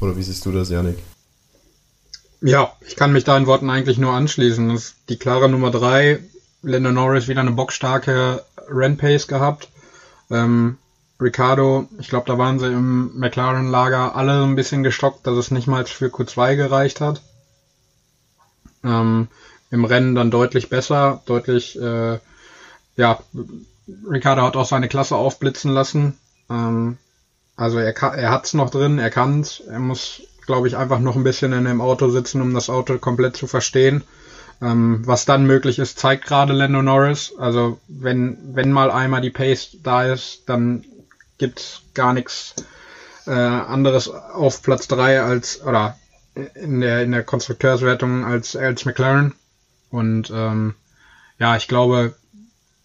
[0.02, 0.98] Oder wie siehst du das, Janik?
[2.42, 4.70] Ja, ich kann mich deinen Worten eigentlich nur anschließen.
[4.70, 6.20] Das ist die klare Nummer 3
[6.62, 9.70] Lando Norris wieder eine bockstarke Rennpace gehabt.
[10.30, 10.78] Ähm,
[11.20, 15.68] Ricardo, ich glaube, da waren sie im McLaren-Lager alle ein bisschen gestockt, dass es nicht
[15.68, 17.22] mal für Q2 gereicht hat.
[18.84, 19.30] Ähm,
[19.72, 22.20] Im Rennen dann deutlich besser, deutlich, äh,
[22.98, 23.20] ja,
[24.10, 26.18] Ricardo hat auch seine Klasse aufblitzen lassen.
[26.50, 26.98] Ähm,
[27.56, 29.62] also er, kann, er hat's noch drin, er kann's.
[29.62, 32.98] Er muss, glaube ich, einfach noch ein bisschen in dem Auto sitzen, um das Auto
[32.98, 34.04] komplett zu verstehen.
[34.62, 37.34] Ähm, was dann möglich ist, zeigt gerade Lando Norris.
[37.38, 40.84] Also wenn, wenn mal einmal die Pace da ist, dann
[41.38, 42.56] gibt's gar nichts
[43.26, 45.98] äh, anderes auf Platz drei als, oder
[46.54, 49.34] in der, in der Konstrukteurswertung als, als McLaren.
[49.90, 50.76] Und ähm,
[51.40, 52.16] ja, ich glaube,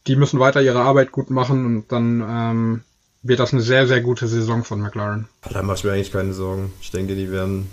[0.07, 2.83] die müssen weiter ihre Arbeit gut machen und dann ähm,
[3.23, 5.29] wird das eine sehr, sehr gute Saison von McLaren.
[5.53, 6.73] Da mache ich mir eigentlich keine Sorgen.
[6.81, 7.69] Ich denke, die werden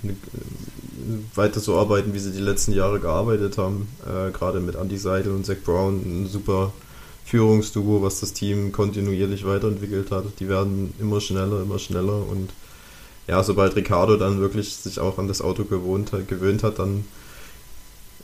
[1.36, 3.88] weiter so arbeiten, wie sie die letzten Jahre gearbeitet haben.
[4.06, 6.74] Äh, Gerade mit Andy Seidel und Zach Brown, ein super
[7.28, 10.40] Führungsduo, was das Team kontinuierlich weiterentwickelt hat.
[10.40, 12.52] Die werden immer schneller, immer schneller und
[13.28, 17.06] ja, sobald Ricardo dann wirklich sich auch an das Auto gewohnt gewöhnt hat, dann,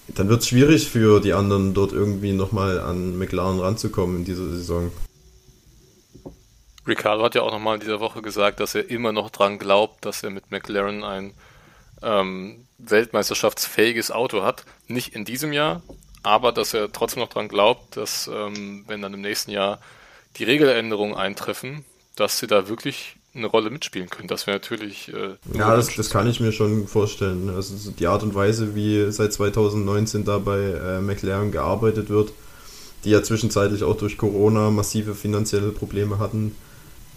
[0.07, 4.47] dann wird es schwierig für die anderen dort irgendwie nochmal an McLaren ranzukommen in dieser
[4.49, 4.89] Saison.
[6.87, 10.05] Ricardo hat ja auch nochmal in dieser Woche gesagt, dass er immer noch dran glaubt,
[10.05, 11.33] dass er mit McLaren ein
[12.01, 14.63] ähm, weltmeisterschaftsfähiges Auto hat.
[14.87, 15.81] Nicht in diesem Jahr,
[16.23, 19.79] aber dass er trotzdem noch dran glaubt, dass ähm, wenn dann im nächsten Jahr
[20.37, 24.27] die Regeländerungen eintreffen, dass sie da wirklich eine Rolle mitspielen können.
[24.27, 25.11] Das wäre natürlich.
[25.11, 27.49] Äh, ja, das, das kann ich mir schon vorstellen.
[27.49, 32.31] Also die Art und Weise, wie seit 2019 da bei äh, McLaren gearbeitet wird,
[33.03, 36.55] die ja zwischenzeitlich auch durch Corona massive finanzielle Probleme hatten.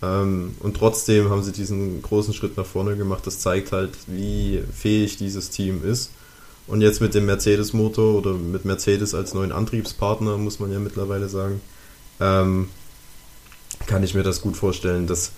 [0.02, 3.26] Ähm, und trotzdem haben sie diesen großen Schritt nach vorne gemacht.
[3.26, 6.10] Das zeigt halt, wie fähig dieses Team ist.
[6.66, 11.28] Und jetzt mit dem Mercedes-Motor oder mit Mercedes als neuen Antriebspartner, muss man ja mittlerweile
[11.28, 11.60] sagen,
[12.20, 12.68] ähm,
[13.86, 15.32] kann ich mir das gut vorstellen, dass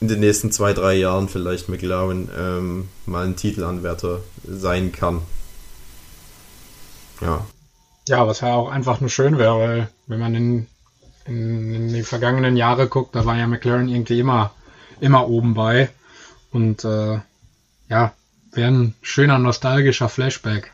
[0.00, 5.22] in den nächsten zwei, drei Jahren vielleicht McLaren ähm, mal ein Titelanwärter sein kann.
[7.20, 7.46] Ja.
[8.08, 10.66] Ja, was ja auch einfach nur schön wäre, weil wenn man in,
[11.24, 14.52] in, in, die vergangenen Jahre guckt, da war ja McLaren irgendwie immer,
[15.00, 15.88] immer oben bei.
[16.50, 17.20] Und äh,
[17.88, 18.12] ja,
[18.52, 20.72] wäre ein schöner nostalgischer Flashback.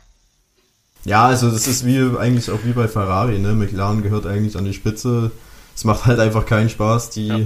[1.05, 3.53] Ja, also das ist wie eigentlich auch wie bei Ferrari, ne?
[3.53, 5.31] McLaren gehört eigentlich an die Spitze.
[5.75, 7.39] Es macht halt einfach keinen Spaß, die ja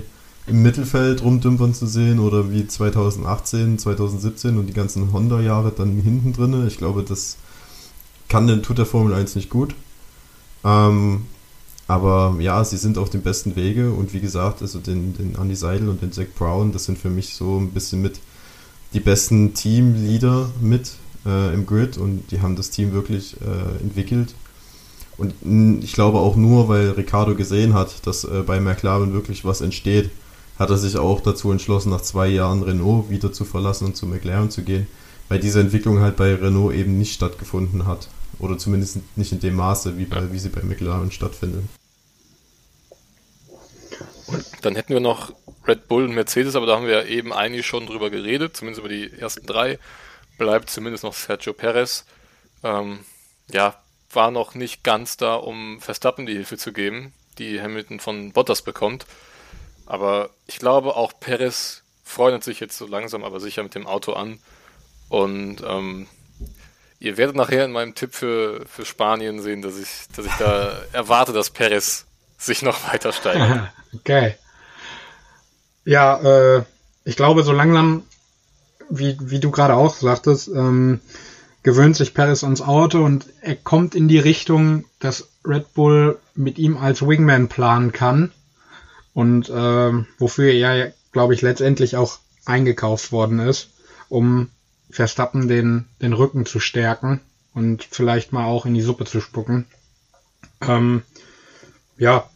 [0.46, 6.34] im Mittelfeld rumdümpern zu sehen oder wie 2018, 2017 und die ganzen Honda-Jahre dann hinten
[6.34, 6.68] drinne.
[6.68, 7.38] Ich glaube, das
[8.28, 9.76] kann den tut der Formel 1 nicht gut.
[10.66, 11.26] Ähm,
[11.88, 15.56] aber ja, sie sind auf dem besten Wege und wie gesagt, also den, den Andy
[15.56, 18.20] Seidel und den Zach Brown, das sind für mich so ein bisschen mit
[18.94, 20.94] die besten Teamleader mit
[21.26, 24.36] äh, im Grid und die haben das Team wirklich äh, entwickelt.
[25.18, 25.34] Und
[25.84, 30.10] ich glaube auch nur, weil Ricardo gesehen hat, dass äh, bei McLaren wirklich was entsteht
[30.58, 34.06] hat er sich auch dazu entschlossen, nach zwei Jahren Renault wieder zu verlassen und zu
[34.06, 34.88] McLaren zu gehen,
[35.30, 38.08] weil diese Entwicklung halt bei Renault eben nicht stattgefunden hat.
[38.40, 41.64] Oder zumindest nicht in dem Maße, wie, bei, wie sie bei McLaren stattfindet.
[44.62, 45.34] Dann hätten wir noch
[45.68, 48.80] Red Bull und Mercedes, aber da haben wir ja eben eigentlich schon drüber geredet, zumindest
[48.80, 49.80] über die ersten drei.
[50.38, 52.06] Bleibt zumindest noch Sergio Perez.
[52.64, 53.06] Ähm,
[53.50, 53.82] ja,
[54.12, 58.62] war noch nicht ganz da, um Verstappen die Hilfe zu geben, die Hamilton von Bottas
[58.62, 59.06] bekommt.
[59.86, 64.14] Aber ich glaube, auch Perez freundet sich jetzt so langsam, aber sicher mit dem Auto
[64.14, 64.40] an.
[65.10, 66.08] Und ähm,
[67.00, 70.82] ihr werdet nachher in meinem Tipp für, für Spanien sehen, dass ich, dass ich da
[70.94, 72.06] erwarte, dass Perez
[72.46, 73.72] sich noch weiter steigert.
[73.94, 74.36] okay.
[75.86, 76.64] Ja, äh,
[77.04, 78.04] ich glaube, so langsam,
[78.90, 81.02] wie, wie du gerade auch sagtest, ähm,
[81.64, 86.58] gewöhnt sich Perez ans Auto und er kommt in die Richtung, dass Red Bull mit
[86.58, 88.32] ihm als Wingman planen kann
[89.14, 93.70] und ähm, wofür er glaube ich, letztendlich auch eingekauft worden ist,
[94.10, 94.50] um
[94.90, 97.22] Verstappen den, den Rücken zu stärken
[97.54, 99.66] und vielleicht mal auch in die Suppe zu spucken.
[100.62, 101.04] Ähm,
[101.98, 102.30] ja,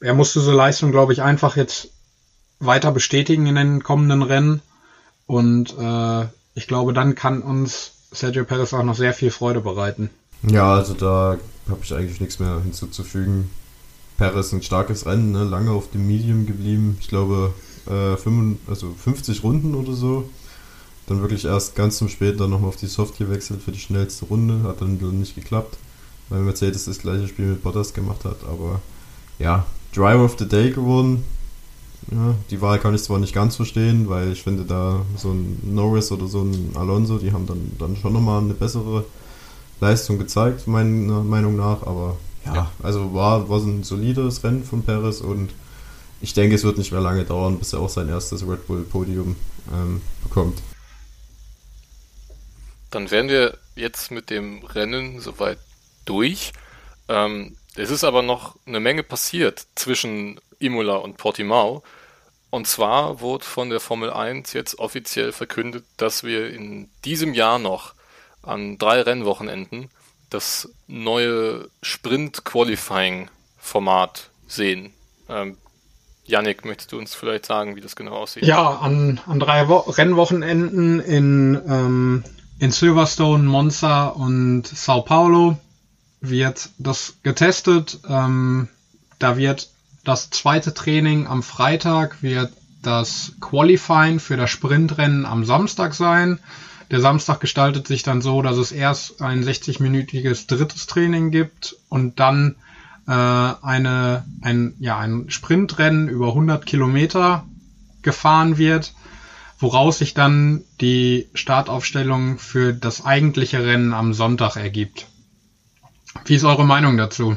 [0.00, 1.90] er musste so Leistung, glaube ich, einfach jetzt
[2.58, 4.62] weiter bestätigen in den kommenden Rennen.
[5.26, 10.10] Und äh, ich glaube, dann kann uns Sergio Perez auch noch sehr viel Freude bereiten.
[10.42, 11.38] Ja, also da
[11.68, 13.50] habe ich eigentlich nichts mehr hinzuzufügen.
[14.16, 15.44] Perez ein starkes Rennen, ne?
[15.44, 16.98] lange auf dem Medium geblieben.
[17.00, 17.54] Ich glaube,
[17.86, 20.28] äh, 55, also 50 Runden oder so.
[21.06, 24.26] Dann wirklich erst ganz zum Späten dann nochmal auf die Soft gewechselt für die schnellste
[24.26, 24.62] Runde.
[24.68, 25.78] Hat dann nicht geklappt,
[26.28, 28.44] weil Mercedes das gleiche Spiel mit Bottas gemacht hat.
[28.44, 28.80] Aber
[29.38, 31.24] ja, Driver of the Day geworden.
[32.10, 35.60] Ja, die Wahl kann ich zwar nicht ganz verstehen, weil ich finde, da so ein
[35.62, 39.04] Norris oder so ein Alonso, die haben dann, dann schon nochmal eine bessere
[39.80, 41.82] Leistung gezeigt, meiner Meinung nach.
[41.82, 42.16] Aber
[42.46, 45.50] ja, also war, war ein solides Rennen von Perez und
[46.20, 48.82] ich denke, es wird nicht mehr lange dauern, bis er auch sein erstes Red Bull
[48.82, 49.36] Podium
[49.72, 50.60] ähm, bekommt.
[52.90, 55.58] Dann wären wir jetzt mit dem Rennen soweit
[56.04, 56.52] durch.
[57.08, 61.82] Ähm, es ist aber noch eine Menge passiert zwischen Imola und Portimao.
[62.50, 67.60] Und zwar wurde von der Formel 1 jetzt offiziell verkündet, dass wir in diesem Jahr
[67.60, 67.94] noch
[68.42, 69.88] an drei Rennwochenenden
[70.30, 74.92] das neue Sprint-Qualifying-Format sehen.
[75.28, 75.56] Ähm,
[76.24, 78.44] Yannick, möchtest du uns vielleicht sagen, wie das genau aussieht?
[78.44, 82.24] Ja, an, an drei Wo Rennwochenenden in, ähm,
[82.58, 85.58] in Silverstone, Monza und Sao Paulo
[86.20, 88.00] wird das getestet.
[88.08, 88.68] Ähm,
[89.18, 89.68] da wird
[90.04, 92.52] das zweite Training am Freitag, wird
[92.82, 96.38] das Qualifying für das Sprintrennen am Samstag sein.
[96.90, 102.18] Der Samstag gestaltet sich dann so, dass es erst ein 60-minütiges drittes Training gibt und
[102.18, 102.56] dann
[103.06, 107.44] äh, eine, ein, ja, ein Sprintrennen über 100 Kilometer
[108.02, 108.94] gefahren wird,
[109.58, 115.06] woraus sich dann die Startaufstellung für das eigentliche Rennen am Sonntag ergibt.
[116.24, 117.36] Wie ist eure Meinung dazu?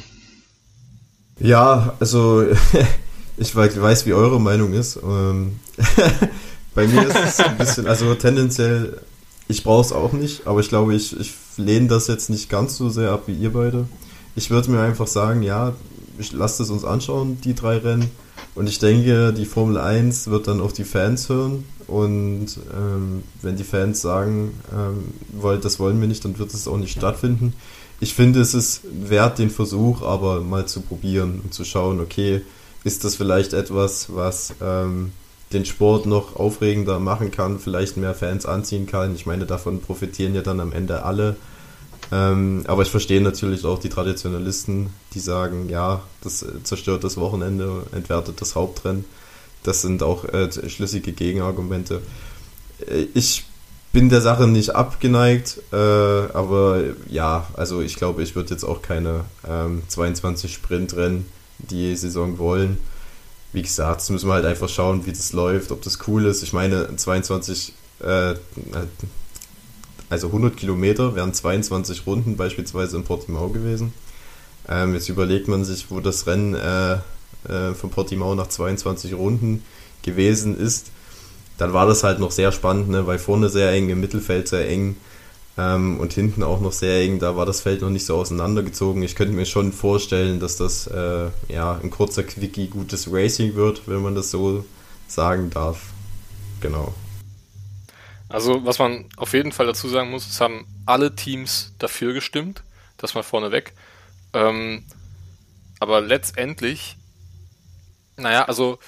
[1.40, 2.46] Ja, also
[3.38, 5.00] ich weiß, wie eure Meinung ist.
[5.04, 5.60] Ähm,
[6.76, 9.02] bei mir ist es ein bisschen, also tendenziell,
[9.48, 12.78] ich brauche es auch nicht, aber ich glaube, ich, ich lehne das jetzt nicht ganz
[12.78, 13.88] so sehr ab wie ihr beide.
[14.36, 15.74] Ich würde mir einfach sagen, ja,
[16.32, 18.10] lasst es uns anschauen, die drei Rennen.
[18.56, 21.66] Und ich denke, die Formel 1 wird dann auf die Fans hören.
[21.88, 26.78] Und ähm, wenn die Fans sagen, ähm, das wollen wir nicht, dann wird es auch
[26.78, 27.54] nicht stattfinden
[28.04, 32.42] ich finde, es ist wert den Versuch, aber mal zu probieren und zu schauen, okay,
[32.84, 35.14] ist das vielleicht etwas, was ähm,
[35.54, 39.16] den Sport noch aufregender machen kann, vielleicht mehr Fans anziehen kann.
[39.16, 41.38] Ich meine, davon profitieren ja dann am Ende alle.
[42.12, 47.84] Ähm, aber ich verstehe natürlich auch die Traditionalisten, die sagen, ja, das zerstört das Wochenende,
[47.94, 49.06] entwertet das Hauptrennen.
[49.64, 52.02] Das sind auch äh, schlüssige Gegenargumente.
[52.86, 53.46] Äh, ich
[53.94, 58.82] bin der Sache nicht abgeneigt, äh, aber ja, also ich glaube, ich würde jetzt auch
[58.82, 61.28] keine ähm, 22 Sprintrennen
[61.60, 62.80] die Saison wollen.
[63.54, 66.42] Wie gesagt, das müssen wir halt einfach schauen, wie das läuft, ob das cool ist.
[66.42, 68.34] Ich meine, 22, äh,
[70.10, 73.94] also 100 Kilometer wären 22 Runden beispielsweise in Portimao gewesen.
[74.68, 76.94] Ähm, jetzt überlegt man sich, wo das Rennen äh,
[77.48, 79.64] äh, von Portimao nach 22 Runden
[80.02, 80.88] gewesen ist
[81.58, 83.06] dann war das halt noch sehr spannend, ne?
[83.08, 84.96] weil vorne sehr eng, im Mittelfeld sehr eng
[85.58, 87.20] ähm, und hinten auch noch sehr eng.
[87.20, 89.04] Da war das Feld noch nicht so auseinandergezogen.
[89.04, 93.88] Ich könnte mir schon vorstellen, dass das äh, ja ein kurzer, quickie, gutes Racing wird,
[93.88, 94.66] wenn man das so
[95.08, 95.92] sagen darf.
[96.62, 96.94] Genau.
[98.30, 102.64] Also, was man auf jeden Fall dazu sagen muss, es haben alle Teams dafür gestimmt,
[102.98, 103.74] das mal vorneweg.
[104.34, 104.86] Ähm,
[105.80, 106.98] aber letztendlich,
[108.18, 108.80] naja, also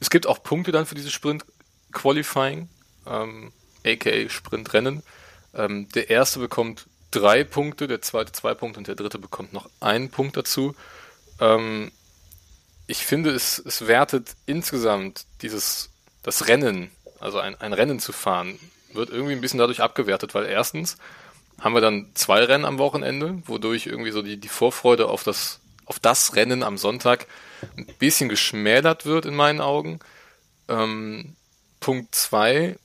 [0.00, 1.44] es gibt auch Punkte dann für diese Sprint
[1.92, 2.68] Qualifying,
[3.06, 3.52] ähm,
[3.84, 5.02] aka Sprintrennen.
[5.54, 9.68] Ähm, der erste bekommt drei Punkte, der zweite zwei Punkte und der dritte bekommt noch
[9.80, 10.74] einen Punkt dazu.
[11.40, 11.90] Ähm,
[12.86, 15.90] ich finde, es, es wertet insgesamt dieses,
[16.22, 18.58] das Rennen, also ein, ein Rennen zu fahren,
[18.92, 20.96] wird irgendwie ein bisschen dadurch abgewertet, weil erstens
[21.60, 25.60] haben wir dann zwei Rennen am Wochenende, wodurch irgendwie so die, die Vorfreude auf das,
[25.84, 27.26] auf das Rennen am Sonntag
[27.76, 30.00] ein bisschen geschmälert wird in meinen Augen.
[30.68, 31.36] Ähm,
[31.80, 32.78] Punkt 2,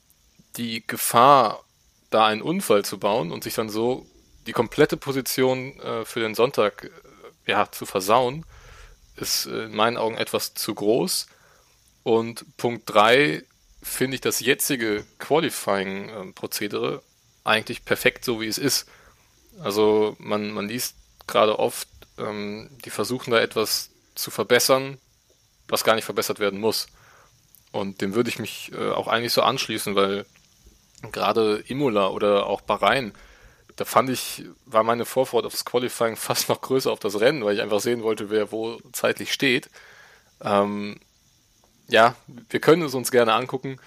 [0.58, 1.64] die Gefahr,
[2.10, 4.06] da einen Unfall zu bauen und sich dann so
[4.48, 8.46] die komplette Position äh, für den Sonntag äh, ja, zu versauen,
[9.18, 11.28] ist in meinen Augen etwas zu groß.
[12.04, 13.44] Und Punkt 3
[13.82, 17.02] finde ich das jetzige Qualifying-Prozedere
[17.44, 18.88] eigentlich perfekt so, wie es ist.
[19.60, 20.96] Also man, man liest
[21.28, 21.88] gerade oft,
[22.18, 24.98] ähm, die versuchen da etwas zu verbessern,
[25.68, 26.88] was gar nicht verbessert werden muss.
[27.76, 30.26] Und dem würde ich mich äh, auch eigentlich so anschließen, weil
[31.12, 33.12] gerade Imola oder auch Bahrain,
[33.76, 37.44] da fand ich, war meine Vorfreude auf das Qualifying fast noch größer auf das Rennen,
[37.44, 39.70] weil ich einfach sehen wollte, wer wo zeitlich steht.
[40.42, 41.02] Ähm,
[41.90, 42.16] ja,
[42.50, 43.78] wir können es uns gerne angucken.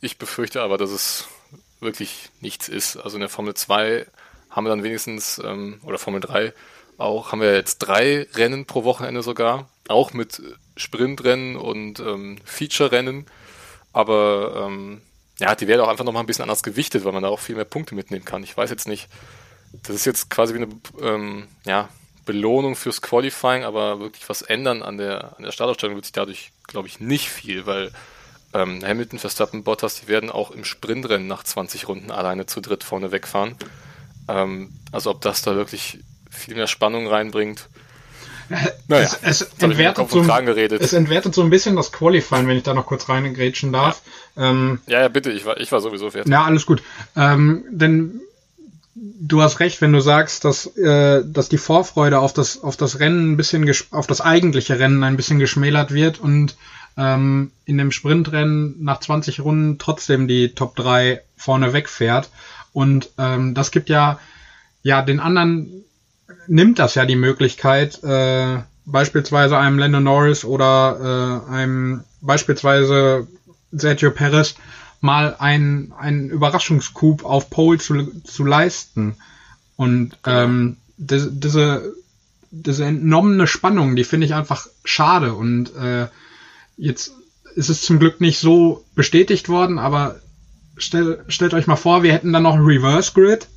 [0.00, 1.28] Ich befürchte aber, dass es
[1.78, 2.96] wirklich nichts ist.
[2.96, 4.04] Also in der Formel 2
[4.50, 6.52] haben wir dann wenigstens, ähm, oder Formel 3
[6.96, 10.42] auch, haben wir jetzt drei Rennen pro Wochenende sogar, auch mit
[10.76, 13.26] Sprintrennen und ähm, Feature-Rennen.
[13.92, 15.00] Aber ähm,
[15.38, 17.54] ja, die werden auch einfach nochmal ein bisschen anders gewichtet, weil man da auch viel
[17.54, 18.42] mehr Punkte mitnehmen kann.
[18.42, 19.08] Ich weiß jetzt nicht,
[19.82, 20.68] das ist jetzt quasi wie eine
[21.00, 21.88] ähm, ja,
[22.24, 26.52] Belohnung fürs Qualifying, aber wirklich was ändern an der, an der Startausstellung wird sich dadurch,
[26.66, 27.90] glaube ich, nicht viel, weil
[28.54, 32.82] ähm, Hamilton, Verstappen, Bottas, die werden auch im Sprintrennen nach 20 Runden alleine zu dritt
[32.82, 33.56] vorne wegfahren.
[34.28, 37.68] Ähm, also ob das da wirklich viel mehr Spannung reinbringt,
[38.88, 42.74] naja, es, es entwertet so, es entwertet so ein bisschen das Qualifying, wenn ich da
[42.74, 44.02] noch kurz reingrätschen darf.
[44.36, 46.32] Ja, ähm, ja, ja, bitte, ich war, ich war sowieso fertig.
[46.32, 46.82] Ja, alles gut.
[47.16, 48.20] Ähm, denn
[48.94, 53.00] du hast recht, wenn du sagst, dass, äh, dass die Vorfreude auf das, auf das
[53.00, 56.56] Rennen ein bisschen, auf das eigentliche Rennen ein bisschen geschmälert wird und
[56.96, 62.30] ähm, in dem Sprintrennen nach 20 Runden trotzdem die Top 3 vorne wegfährt.
[62.72, 64.18] Und ähm, das gibt ja,
[64.82, 65.84] ja, den anderen
[66.46, 73.26] nimmt das ja die Möglichkeit, äh, beispielsweise einem Lando Norris oder äh, einem beispielsweise
[73.70, 74.54] Sergio Perez
[75.00, 79.16] mal einen, einen Überraschungscoup auf Pole zu, zu leisten.
[79.76, 80.42] Und genau.
[80.42, 81.94] ähm, die, diese,
[82.50, 85.34] diese entnommene Spannung, die finde ich einfach schade.
[85.34, 86.08] Und äh,
[86.76, 87.12] jetzt
[87.54, 90.16] ist es zum Glück nicht so bestätigt worden, aber
[90.76, 93.48] stell, stellt euch mal vor, wir hätten dann noch ein Reverse Grid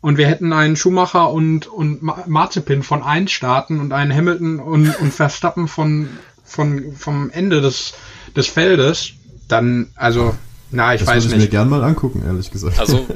[0.00, 4.98] und wir hätten einen Schumacher und, und Marzipin von 1 starten und einen Hamilton und,
[4.98, 6.08] und Verstappen von,
[6.44, 7.94] von, vom Ende des,
[8.34, 9.12] des Feldes,
[9.48, 10.34] dann, also,
[10.70, 11.24] na, ich das weiß nicht.
[11.24, 12.78] Das würde ich mir gern mal angucken, ehrlich gesagt.
[12.78, 13.06] Also,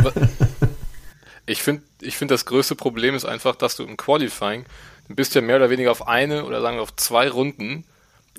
[1.46, 4.66] ich finde, ich finde, das größte Problem ist einfach, dass du im Qualifying,
[5.08, 7.84] du bist ja mehr oder weniger auf eine oder sagen wir auf zwei Runden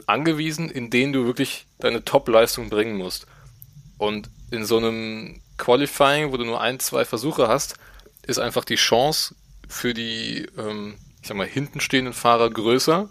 [0.06, 3.26] angewiesen, in denen du wirklich deine Top-Leistung bringen musst.
[3.98, 7.76] Und in so einem Qualifying, wo du nur ein, zwei Versuche hast,
[8.28, 9.36] ist einfach die Chance
[9.68, 13.10] für die, ähm, ich sag mal, hinten stehenden Fahrer größer,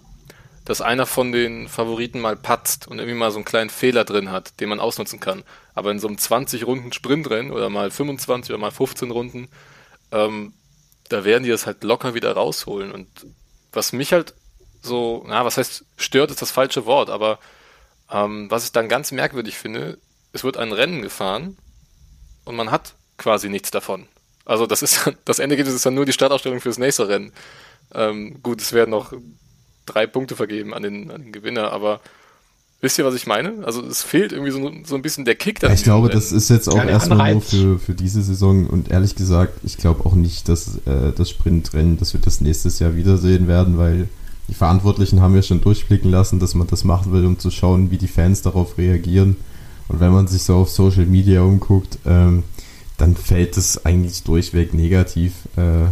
[0.64, 4.30] dass einer von den Favoriten mal patzt und irgendwie mal so einen kleinen Fehler drin
[4.30, 5.42] hat, den man ausnutzen kann.
[5.74, 9.48] Aber in so einem 20 Runden Sprintrennen oder mal 25 oder mal 15 Runden,
[10.10, 10.54] ähm,
[11.08, 12.92] da werden die das halt locker wieder rausholen.
[12.92, 13.08] Und
[13.72, 14.34] was mich halt
[14.80, 17.38] so, na, was heißt stört, ist das falsche Wort, aber
[18.10, 19.98] ähm, was ich dann ganz merkwürdig finde,
[20.32, 21.56] es wird ein Rennen gefahren
[22.44, 24.08] und man hat quasi nichts davon.
[24.44, 27.32] Also das ist das Endergebnis ist dann nur die Startausstellung fürs nächste Rennen.
[27.94, 29.12] Ähm, gut, es werden noch
[29.86, 32.00] drei Punkte vergeben an den, an den Gewinner, aber
[32.80, 33.64] wisst ihr, was ich meine?
[33.64, 35.68] Also es fehlt irgendwie so, so ein bisschen der Kick da.
[35.68, 36.20] Ja, ich glaube, Rennen.
[36.20, 40.06] das ist jetzt auch erstmal nur für, für diese Saison und ehrlich gesagt, ich glaube
[40.06, 44.08] auch nicht, dass äh, das Sprintrennen, dass wir das nächstes Jahr wiedersehen werden, weil
[44.48, 47.90] die Verantwortlichen haben ja schon durchblicken lassen, dass man das machen will, um zu schauen,
[47.90, 49.36] wie die Fans darauf reagieren.
[49.88, 52.42] Und wenn man sich so auf Social Media umguckt, ähm,
[52.96, 55.86] dann fällt es eigentlich durchweg negativ äh,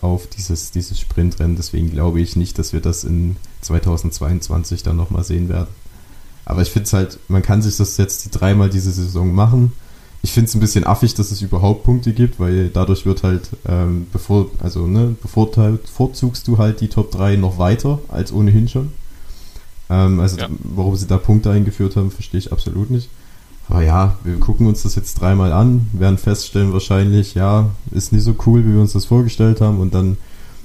[0.00, 1.56] auf dieses, dieses Sprintrennen.
[1.56, 5.68] Deswegen glaube ich nicht, dass wir das in 2022 dann nochmal sehen werden.
[6.44, 9.72] Aber ich finde es halt, man kann sich das jetzt die dreimal diese Saison machen.
[10.22, 13.48] Ich finde es ein bisschen affig, dass es überhaupt Punkte gibt, weil dadurch wird halt,
[13.66, 18.92] ähm, bevor, also ne, bevorzugst du halt die Top 3 noch weiter als ohnehin schon.
[19.88, 20.48] Ähm, also ja.
[20.58, 23.08] warum sie da Punkte eingeführt haben, verstehe ich absolut nicht.
[23.70, 28.24] Aber ja, wir gucken uns das jetzt dreimal an, werden feststellen wahrscheinlich, ja, ist nicht
[28.24, 30.16] so cool, wie wir uns das vorgestellt haben und dann,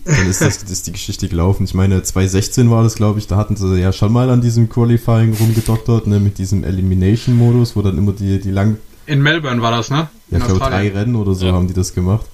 [0.06, 1.66] dann ist, das, ist die Geschichte gelaufen.
[1.66, 4.70] Ich meine, 2016 war das, glaube ich, da hatten sie ja schon mal an diesem
[4.70, 8.78] Qualifying rumgedoktert, ne, mit diesem Elimination-Modus, wo dann immer die, die lang...
[9.06, 10.08] In Melbourne war das, ne?
[10.32, 11.54] Ja, ich glaube, drei Rennen oder so ja.
[11.54, 12.26] haben die das gemacht.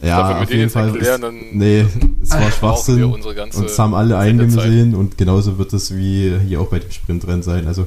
[0.00, 0.88] Ja, auf jeden Fall.
[0.88, 1.86] Erklären, ist, nee,
[2.22, 3.24] es war Schwachsinn und
[3.64, 7.66] es haben alle eingesehen und genauso wird es wie hier auch bei dem Sprintrennen sein.
[7.66, 7.86] Also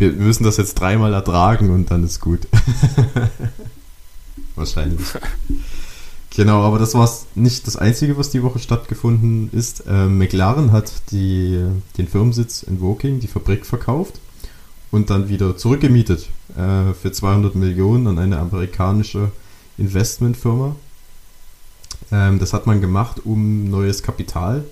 [0.00, 2.48] wir müssen das jetzt dreimal ertragen und dann ist gut.
[4.56, 5.06] Wahrscheinlich.
[6.30, 9.84] Genau, aber das war nicht das Einzige, was die Woche stattgefunden ist.
[9.86, 11.62] Äh, McLaren hat die,
[11.98, 14.20] den Firmensitz in Woking, die Fabrik verkauft
[14.90, 19.32] und dann wieder zurückgemietet äh, für 200 Millionen an eine amerikanische
[19.76, 20.76] Investmentfirma.
[22.10, 24.64] Ähm, das hat man gemacht, um neues Kapital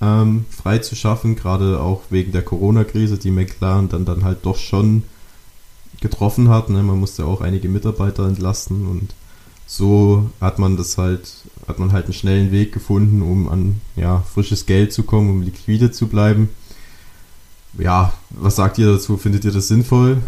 [0.00, 4.58] ähm, frei zu schaffen, gerade auch wegen der Corona-Krise, die McLaren dann, dann halt doch
[4.58, 5.04] schon
[6.00, 6.70] getroffen hat.
[6.70, 6.82] Ne?
[6.82, 9.14] Man musste auch einige Mitarbeiter entlasten und
[9.66, 11.28] so hat man das halt,
[11.66, 15.42] hat man halt einen schnellen Weg gefunden, um an ja, frisches Geld zu kommen, um
[15.42, 16.50] liquide zu bleiben.
[17.78, 19.16] Ja, was sagt ihr dazu?
[19.16, 20.22] Findet ihr das sinnvoll?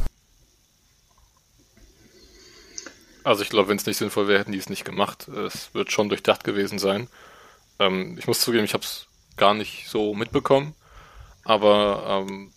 [3.22, 5.28] Also ich glaube, wenn es nicht sinnvoll wäre, hätten die es nicht gemacht.
[5.28, 7.08] Es wird schon durchdacht gewesen sein.
[7.78, 9.07] Ähm, ich muss zugeben, ich habe es
[9.39, 10.74] gar nicht so mitbekommen.
[11.45, 12.53] Aber ähm,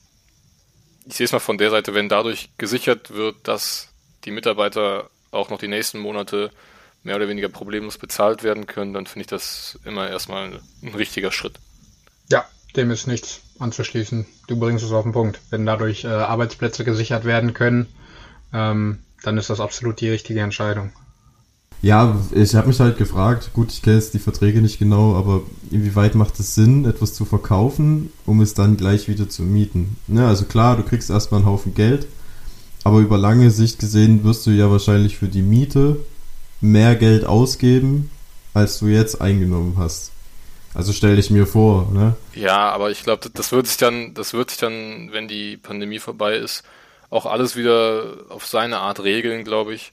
[1.05, 3.89] ich sehe es mal von der Seite, wenn dadurch gesichert wird, dass
[4.25, 6.51] die Mitarbeiter auch noch die nächsten Monate
[7.03, 11.31] mehr oder weniger problemlos bezahlt werden können, dann finde ich das immer erstmal ein richtiger
[11.31, 11.53] Schritt.
[12.29, 14.25] Ja, dem ist nichts anzuschließen.
[14.47, 15.39] Du bringst es auf den Punkt.
[15.49, 17.87] Wenn dadurch äh, Arbeitsplätze gesichert werden können,
[18.53, 20.91] ähm, dann ist das absolut die richtige Entscheidung.
[21.81, 25.41] Ja, ich habe mich halt gefragt, gut, ich kenne jetzt die Verträge nicht genau, aber
[25.71, 29.97] inwieweit macht es Sinn, etwas zu verkaufen, um es dann gleich wieder zu mieten?
[30.07, 32.07] Ne, also klar, du kriegst erstmal einen Haufen Geld,
[32.83, 35.97] aber über lange Sicht gesehen wirst du ja wahrscheinlich für die Miete
[36.61, 38.11] mehr Geld ausgeben,
[38.53, 40.11] als du jetzt eingenommen hast.
[40.73, 42.15] Also stelle ich mir vor, ne?
[42.33, 45.99] Ja, aber ich glaube, das wird sich dann, das wird sich dann, wenn die Pandemie
[45.99, 46.63] vorbei ist,
[47.09, 49.91] auch alles wieder auf seine Art regeln, glaube ich.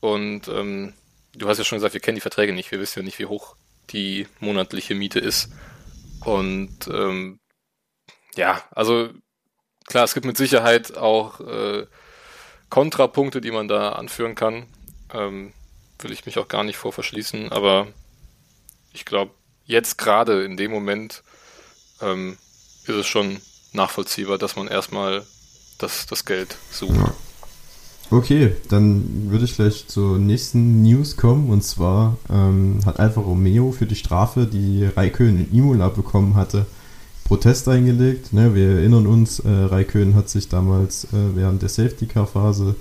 [0.00, 0.94] Und ähm,
[1.38, 3.26] du hast ja schon gesagt, wir kennen die Verträge nicht, wir wissen ja nicht, wie
[3.26, 3.56] hoch
[3.90, 5.50] die monatliche Miete ist.
[6.24, 7.40] Und ähm,
[8.34, 9.10] ja, also
[9.86, 11.86] klar, es gibt mit Sicherheit auch äh,
[12.68, 14.66] Kontrapunkte, die man da anführen kann.
[15.12, 15.52] Ähm,
[16.00, 17.88] will ich mich auch gar nicht vor verschließen, aber
[18.92, 19.32] ich glaube,
[19.64, 21.22] jetzt gerade in dem Moment
[22.00, 22.38] ähm,
[22.84, 23.40] ist es schon
[23.72, 25.26] nachvollziehbar, dass man erstmal
[25.78, 27.12] das, das Geld sucht.
[28.10, 31.50] Okay, dann würde ich gleich zur nächsten News kommen.
[31.50, 36.64] Und zwar ähm, hat Alfa Romeo für die Strafe, die Raikön in Imola bekommen hatte,
[37.24, 38.32] Protest eingelegt.
[38.32, 42.76] Ne, wir erinnern uns, äh, Raikön hat sich damals äh, während der Safety-Car-Phase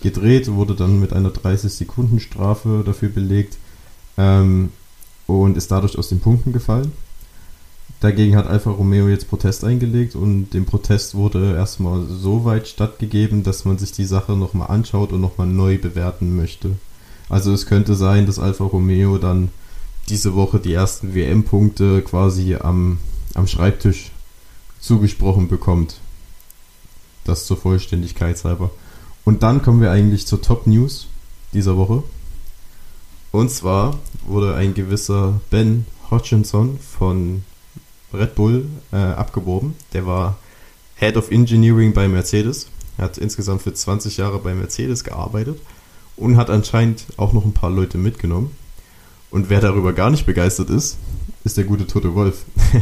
[0.00, 3.58] gedreht, wurde dann mit einer 30-Sekunden-Strafe dafür belegt
[4.16, 4.70] ähm,
[5.26, 6.92] und ist dadurch aus den Punkten gefallen.
[8.00, 13.42] Dagegen hat Alfa Romeo jetzt Protest eingelegt und dem Protest wurde erstmal so weit stattgegeben,
[13.42, 16.76] dass man sich die Sache nochmal anschaut und nochmal neu bewerten möchte.
[17.28, 19.50] Also es könnte sein, dass Alfa Romeo dann
[20.08, 22.98] diese Woche die ersten WM-Punkte quasi am,
[23.34, 24.12] am Schreibtisch
[24.80, 26.00] zugesprochen bekommt.
[27.24, 28.70] Das zur Vollständigkeit halber.
[29.24, 31.08] Und dann kommen wir eigentlich zur Top News
[31.52, 32.04] dieser Woche.
[33.32, 37.42] Und zwar wurde ein gewisser Ben Hutchinson von
[38.12, 39.76] Red Bull äh, abgeworben.
[39.92, 40.38] Der war
[40.96, 42.68] Head of Engineering bei Mercedes.
[42.96, 45.60] Er hat insgesamt für 20 Jahre bei Mercedes gearbeitet
[46.16, 48.56] und hat anscheinend auch noch ein paar Leute mitgenommen.
[49.30, 50.98] Und wer darüber gar nicht begeistert ist,
[51.44, 52.44] ist der gute Tote Wolf.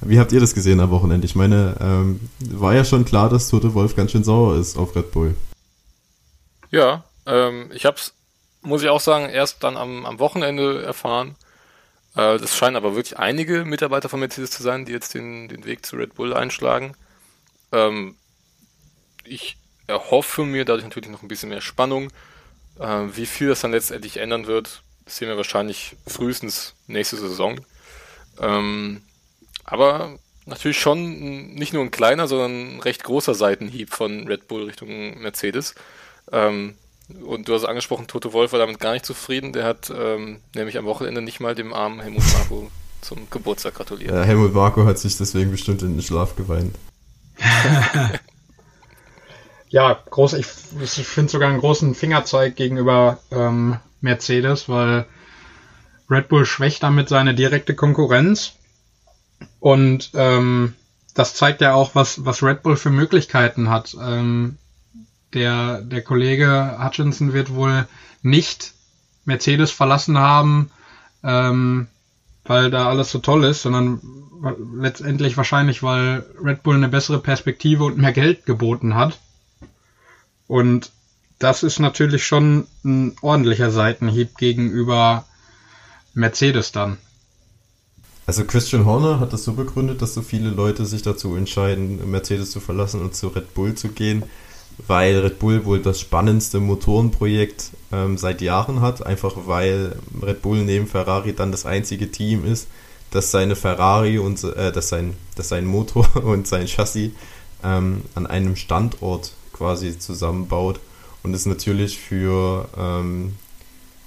[0.00, 1.26] Wie habt ihr das gesehen am Wochenende?
[1.26, 4.96] Ich meine, ähm, war ja schon klar, dass Tote Wolf ganz schön sauer ist auf
[4.96, 5.34] Red Bull.
[6.70, 8.14] Ja, ähm, ich hab's,
[8.62, 11.36] muss ich auch sagen, erst dann am, am Wochenende erfahren.
[12.20, 15.64] Äh, das scheinen aber wirklich einige Mitarbeiter von Mercedes zu sein, die jetzt den, den
[15.64, 16.94] Weg zu Red Bull einschlagen.
[17.72, 18.16] Ähm,
[19.24, 19.56] ich
[19.86, 22.10] erhoffe mir dadurch natürlich noch ein bisschen mehr Spannung.
[22.78, 27.60] Äh, wie viel das dann letztendlich ändern wird, sehen wir wahrscheinlich frühestens nächste Saison.
[28.38, 29.02] Ähm,
[29.64, 34.64] aber natürlich schon nicht nur ein kleiner, sondern ein recht großer Seitenhieb von Red Bull
[34.64, 35.74] Richtung Mercedes.
[36.32, 36.76] Ähm,
[37.24, 39.52] und du hast angesprochen, Toto Wolf war damit gar nicht zufrieden.
[39.52, 44.10] Der hat ähm, nämlich am Wochenende nicht mal dem armen Helmut Marko zum Geburtstag gratuliert.
[44.10, 46.74] Ja, Helmut Marko hat sich deswegen bestimmt in den Schlaf geweint.
[49.68, 50.46] ja, groß, ich,
[50.82, 55.06] ich finde sogar einen großen Fingerzeig gegenüber ähm, Mercedes, weil
[56.10, 58.52] Red Bull schwächt damit seine direkte Konkurrenz.
[59.60, 60.74] Und ähm,
[61.14, 63.96] das zeigt ja auch, was, was Red Bull für Möglichkeiten hat.
[64.00, 64.58] Ähm,
[65.34, 67.86] der, der Kollege Hutchinson wird wohl
[68.22, 68.74] nicht
[69.24, 70.70] Mercedes verlassen haben,
[71.22, 71.88] ähm,
[72.44, 74.00] weil da alles so toll ist, sondern
[74.74, 79.20] letztendlich wahrscheinlich, weil Red Bull eine bessere Perspektive und mehr Geld geboten hat.
[80.46, 80.90] Und
[81.38, 85.26] das ist natürlich schon ein ordentlicher Seitenhieb gegenüber
[86.14, 86.98] Mercedes dann.
[88.26, 92.50] Also Christian Horner hat das so begründet, dass so viele Leute sich dazu entscheiden, Mercedes
[92.50, 94.22] zu verlassen und zu Red Bull zu gehen,
[94.86, 100.64] weil Red Bull wohl das spannendste Motorenprojekt ähm, seit Jahren hat, einfach weil Red Bull
[100.64, 102.68] neben Ferrari dann das einzige Team ist,
[103.10, 107.12] das seine Ferrari und äh, das sein, das sein Motor und sein Chassis
[107.62, 110.80] ähm, an einem Standort quasi zusammenbaut
[111.22, 113.34] und es natürlich für, ähm,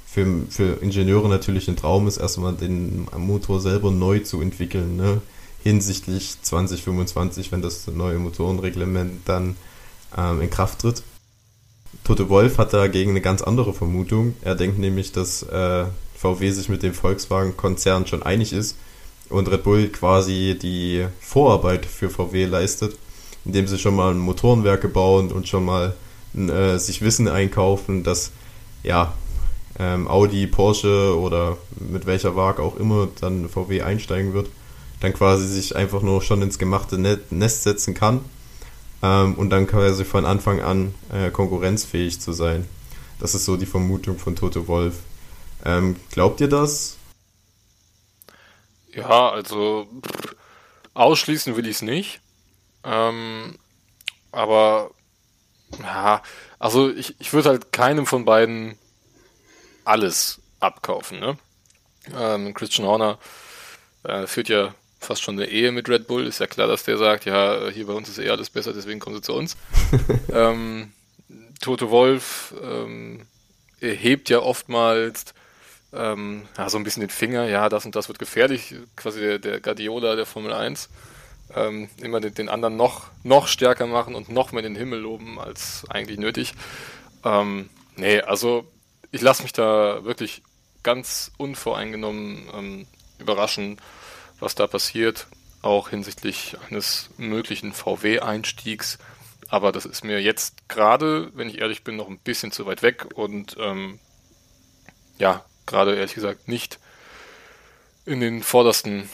[0.05, 5.21] für, für Ingenieure natürlich ein Traum ist, erstmal den Motor selber neu zu entwickeln, ne?
[5.63, 9.55] hinsichtlich 2025, wenn das neue Motorenreglement dann
[10.17, 11.03] ähm, in Kraft tritt.
[12.03, 14.35] Tote Wolf hat dagegen eine ganz andere Vermutung.
[14.41, 15.85] Er denkt nämlich, dass äh,
[16.15, 18.77] VW sich mit dem Volkswagen-Konzern schon einig ist
[19.29, 22.97] und Red Bull quasi die Vorarbeit für VW leistet,
[23.45, 25.95] indem sie schon mal Motorenwerke bauen und schon mal
[26.35, 28.31] äh, sich Wissen einkaufen, dass
[28.83, 29.13] ja
[29.79, 34.49] ähm, Audi, Porsche oder mit welcher Waage auch immer dann VW einsteigen wird,
[34.99, 36.97] dann quasi sich einfach nur schon ins gemachte
[37.29, 38.21] Nest setzen kann
[39.03, 42.67] ähm, und dann quasi von Anfang an äh, konkurrenzfähig zu sein.
[43.19, 44.99] Das ist so die Vermutung von Toto Wolf.
[45.65, 46.97] Ähm, glaubt ihr das?
[48.93, 50.35] Ja, also pff,
[50.93, 52.21] ausschließen will ich es nicht.
[52.83, 53.57] Ähm,
[54.31, 54.91] aber
[55.79, 56.21] ja,
[56.59, 58.77] also ich, ich würde halt keinem von beiden
[59.83, 61.19] alles abkaufen.
[61.19, 61.37] Ne?
[62.15, 63.19] Ähm, Christian Horner
[64.03, 64.73] äh, führt ja
[65.05, 66.25] fast schon eine Ehe mit Red Bull.
[66.25, 68.99] Ist ja klar, dass der sagt, ja, hier bei uns ist eh alles besser, deswegen
[68.99, 69.57] kommen sie zu uns.
[70.33, 70.91] ähm,
[71.61, 73.25] Toto Wolf ähm,
[73.79, 75.33] hebt ja oftmals
[75.93, 79.39] ähm, ja, so ein bisschen den Finger, ja, das und das wird gefährlich, quasi der,
[79.39, 80.89] der Guardiola der Formel 1.
[81.55, 85.39] Ähm, immer den, den, anderen noch, noch stärker machen und noch mehr den Himmel loben
[85.39, 86.53] als eigentlich nötig.
[87.23, 88.65] Ähm, nee, also
[89.11, 90.41] ich lasse mich da wirklich
[90.81, 92.87] ganz unvoreingenommen ähm,
[93.19, 93.77] überraschen,
[94.43, 95.27] was da passiert,
[95.61, 98.99] auch hinsichtlich eines möglichen VW-Einstiegs.
[99.47, 102.81] Aber das ist mir jetzt gerade, wenn ich ehrlich bin, noch ein bisschen zu weit
[102.81, 103.99] weg und ähm,
[105.17, 106.79] ja, gerade ehrlich gesagt nicht
[108.05, 109.09] in den vordersten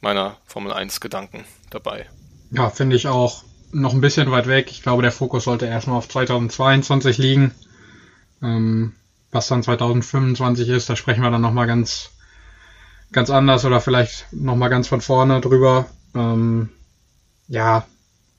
[0.00, 2.06] meiner Formel 1 Gedanken dabei.
[2.50, 4.70] Ja, finde ich auch noch ein bisschen weit weg.
[4.70, 7.54] Ich glaube, der Fokus sollte erstmal auf 2022 liegen.
[8.42, 8.94] Ähm,
[9.32, 12.10] was dann 2025 ist, da sprechen wir dann nochmal ganz,
[13.12, 15.86] ganz anders oder vielleicht nochmal ganz von vorne drüber.
[16.14, 16.70] Ähm,
[17.48, 17.86] ja,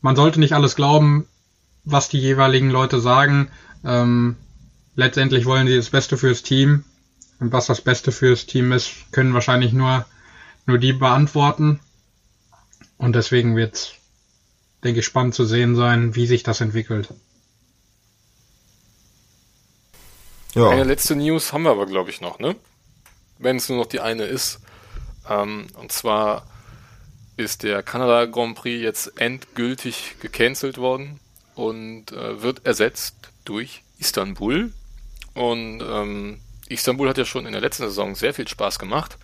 [0.02, 1.28] man sollte nicht alles glauben,
[1.84, 3.50] was die jeweiligen Leute sagen.
[3.84, 4.36] Ähm,
[4.96, 6.84] letztendlich wollen sie das Beste fürs Team.
[7.40, 10.06] Und was das Beste fürs Team ist, können wahrscheinlich nur,
[10.66, 11.80] nur die beantworten.
[12.98, 13.92] Und deswegen wird es,
[14.84, 17.14] denke ich, spannend zu sehen sein, wie sich das entwickelt.
[20.54, 20.70] Ja.
[20.70, 22.56] Eine letzte News haben wir aber, glaube ich, noch, ne?
[23.40, 24.60] Wenn es nur noch die eine ist.
[25.28, 26.46] Ähm, und zwar
[27.38, 31.20] ist der Kanada Grand Prix jetzt endgültig gecancelt worden
[31.56, 33.16] und äh, wird ersetzt
[33.46, 34.72] durch Istanbul.
[35.34, 39.18] Und ähm, Istanbul hat ja schon in der letzten Saison sehr viel Spaß gemacht.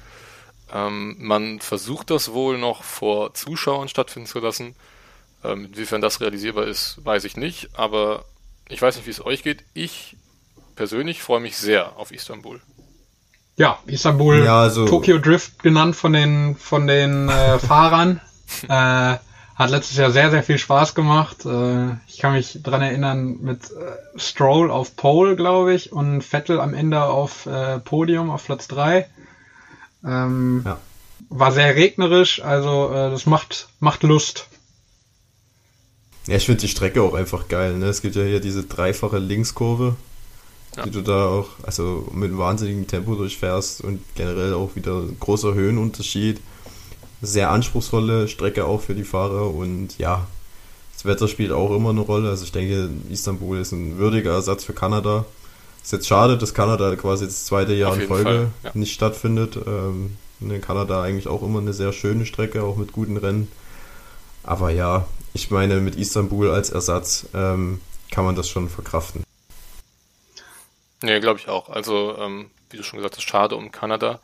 [0.74, 4.76] Ähm, man versucht das wohl noch vor Zuschauern stattfinden zu lassen.
[5.44, 7.70] Ähm, inwiefern das realisierbar ist, weiß ich nicht.
[7.74, 8.26] Aber
[8.70, 9.64] ich weiß nicht, wie es euch geht.
[9.74, 10.16] Ich
[10.76, 12.62] persönlich freue mich sehr auf Istanbul.
[13.58, 18.20] Ja, Istanbul, ja, also Tokyo Drift genannt von den von den äh, Fahrern.
[18.68, 19.18] äh,
[19.56, 21.46] hat letztes Jahr sehr, sehr viel Spaß gemacht.
[21.46, 26.60] Äh, ich kann mich dran erinnern mit äh, Stroll auf Pole, glaube ich, und Vettel
[26.60, 29.08] am Ende auf äh, Podium auf Platz 3.
[30.04, 30.78] Ähm, ja.
[31.30, 34.48] War sehr regnerisch, also äh, das macht, macht Lust.
[36.28, 37.78] Ja, ich finde die Strecke auch einfach geil.
[37.78, 37.86] Ne?
[37.86, 39.96] Es gibt ja hier diese dreifache Linkskurve
[40.76, 40.84] ja.
[40.84, 45.54] die du da auch also mit einem wahnsinnigen Tempo durchfährst und generell auch wieder großer
[45.54, 46.40] Höhenunterschied.
[47.22, 50.28] Sehr anspruchsvolle Strecke auch für die Fahrer und ja,
[50.94, 52.30] das Wetter spielt auch immer eine Rolle.
[52.30, 55.26] Also ich denke, Istanbul ist ein würdiger Ersatz für Kanada.
[55.84, 58.72] Ist jetzt schade, dass Kanada quasi das zweite Jahr in Folge ja.
[58.74, 59.58] nicht stattfindet.
[59.68, 63.50] Ähm, in Kanada eigentlich auch immer eine sehr schöne Strecke, auch mit guten Rennen.
[64.44, 69.25] Aber ja, ich meine, mit Istanbul als Ersatz ähm, kann man das schon verkraften.
[71.02, 71.70] Nee, glaube ich auch.
[71.70, 74.20] Also, ähm, wie du schon gesagt hast, schade um Kanada.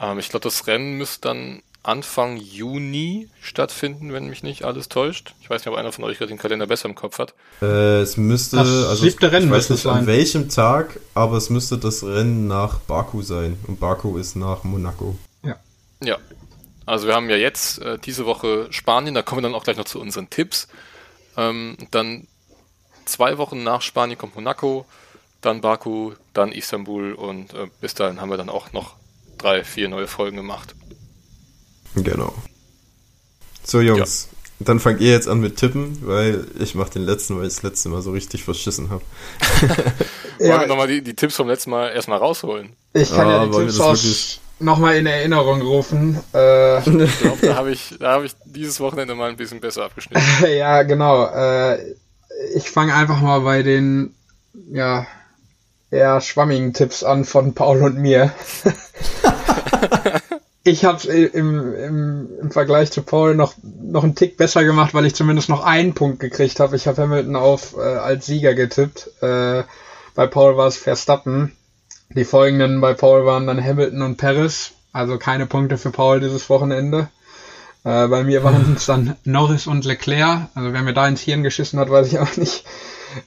[0.00, 5.34] Ähm, ich glaube, das Rennen müsste dann Anfang Juni stattfinden, wenn mich nicht alles täuscht.
[5.40, 7.34] Ich weiß nicht, ob einer von euch gerade den Kalender besser im Kopf hat.
[7.62, 12.02] Äh, es müsste, das also ich weiß nicht an welchem Tag, aber es müsste das
[12.02, 13.56] Rennen nach Baku sein.
[13.68, 15.16] Und Baku ist nach Monaco.
[15.44, 15.56] Ja.
[16.02, 16.18] Ja.
[16.86, 19.76] Also wir haben ja jetzt äh, diese Woche Spanien, da kommen wir dann auch gleich
[19.76, 20.66] noch zu unseren Tipps.
[21.36, 22.26] Ähm, dann
[23.04, 24.86] zwei Wochen nach Spanien kommt Monaco
[25.46, 28.96] dann Baku, dann Istanbul und äh, bis dahin haben wir dann auch noch
[29.38, 30.74] drei, vier neue Folgen gemacht.
[31.94, 32.34] Genau.
[33.62, 34.66] So Jungs, ja.
[34.66, 37.62] dann fangt ihr jetzt an mit Tippen, weil ich mache den letzten, weil ich das
[37.62, 39.02] letzte Mal so richtig verschissen habe.
[40.38, 40.48] ja.
[40.48, 42.74] Wollen wir nochmal die, die Tipps vom letzten Mal erstmal rausholen?
[42.92, 46.18] Ich kann ja, ja die Tipps aus nochmal in Erinnerung rufen.
[46.34, 50.22] Äh, ich glaube, da habe ich, hab ich dieses Wochenende mal ein bisschen besser abgeschnitten.
[50.56, 51.26] ja, genau.
[51.26, 51.94] Äh,
[52.54, 54.14] ich fange einfach mal bei den
[54.70, 55.06] ja,
[55.96, 58.32] eher schwammigen Tipps an von Paul und mir.
[60.64, 64.94] ich habe es im, im, im Vergleich zu Paul noch, noch einen Tick besser gemacht,
[64.94, 66.76] weil ich zumindest noch einen Punkt gekriegt habe.
[66.76, 69.10] Ich habe Hamilton auf äh, als Sieger getippt.
[69.22, 69.64] Äh,
[70.14, 71.52] bei Paul war es Verstappen.
[72.10, 74.72] Die folgenden bei Paul waren dann Hamilton und Paris.
[74.92, 77.08] Also keine Punkte für Paul dieses Wochenende.
[77.84, 80.48] Äh, bei mir waren es dann Norris und Leclerc.
[80.54, 82.64] Also wer mir da ins Hirn geschissen hat, weiß ich auch nicht.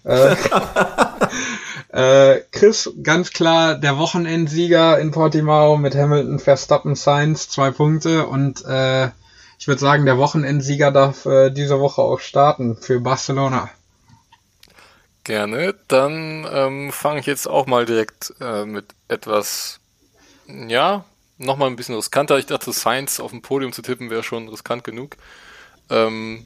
[0.03, 0.35] Äh,
[1.89, 8.63] äh, Chris, ganz klar der Wochenendsieger in Portimao mit Hamilton, Verstappen, Sainz, zwei Punkte und
[8.65, 9.09] äh,
[9.57, 13.69] ich würde sagen, der Wochenendsieger darf äh, diese Woche auch starten für Barcelona.
[15.23, 19.79] Gerne, dann ähm, fange ich jetzt auch mal direkt äh, mit etwas,
[20.47, 21.03] ja,
[21.37, 22.37] nochmal ein bisschen riskanter.
[22.37, 25.17] Ich dachte, Sainz auf dem Podium zu tippen wäre schon riskant genug.
[25.89, 26.45] Ähm,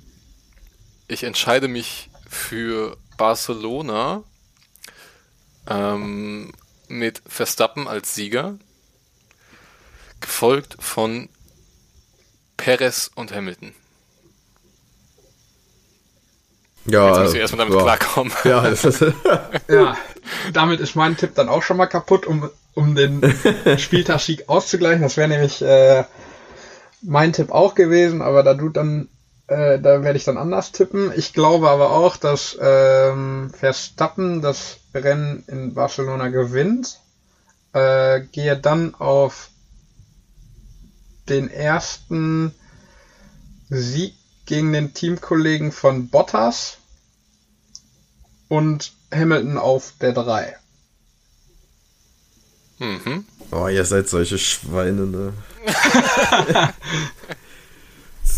[1.08, 4.24] ich entscheide mich für Barcelona
[5.68, 6.52] ähm,
[6.88, 8.58] mit Verstappen als Sieger,
[10.22, 11.30] gefolgt von
[12.58, 13.74] Perez und Hamilton.
[16.86, 17.84] Ja, Jetzt muss ich erstmal damit ja.
[17.84, 18.34] klarkommen.
[18.44, 19.06] Ja, ist
[19.70, 19.98] ja,
[20.52, 23.22] damit ist mein Tipp dann auch schon mal kaputt, um, um den
[23.78, 25.02] Spieltagssieg auszugleichen.
[25.02, 26.04] Das wäre nämlich äh,
[27.02, 29.08] mein Tipp auch gewesen, aber da du dann
[29.48, 31.12] äh, da werde ich dann anders tippen.
[31.16, 37.00] Ich glaube aber auch, dass ähm, Verstappen das Rennen in Barcelona gewinnt.
[37.74, 39.50] äh, gehe dann auf
[41.30, 42.54] den ersten
[43.70, 44.16] Sieg
[44.46, 46.78] gegen den Teamkollegen von Bottas
[48.50, 50.56] und Hamilton auf der 3.
[52.80, 53.26] Mhm.
[53.52, 55.34] Oh, ihr seid solche Schweine, ne?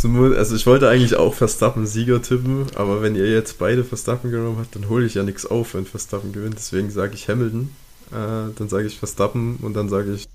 [0.04, 4.58] also ich wollte eigentlich auch Verstappen Sieger tippen, aber wenn ihr jetzt beide Verstappen genommen
[4.60, 6.56] habt, dann hole ich ja nichts auf, wenn Verstappen gewinnt.
[6.58, 7.76] Deswegen sage ich Hamilton,
[8.12, 10.28] äh, dann sage ich Verstappen und dann sage ich,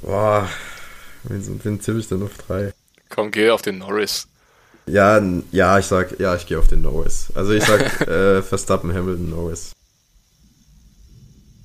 [0.00, 0.48] boah,
[1.24, 2.72] wen, wen tippe ich denn auf drei?
[3.08, 4.26] Komm, geh auf den Norris.
[4.86, 5.22] Ja,
[5.52, 7.28] ja, ich sag, ja, ich gehe auf den Norris.
[7.34, 9.72] Also ich sag äh, Verstappen, Hamilton, Norris.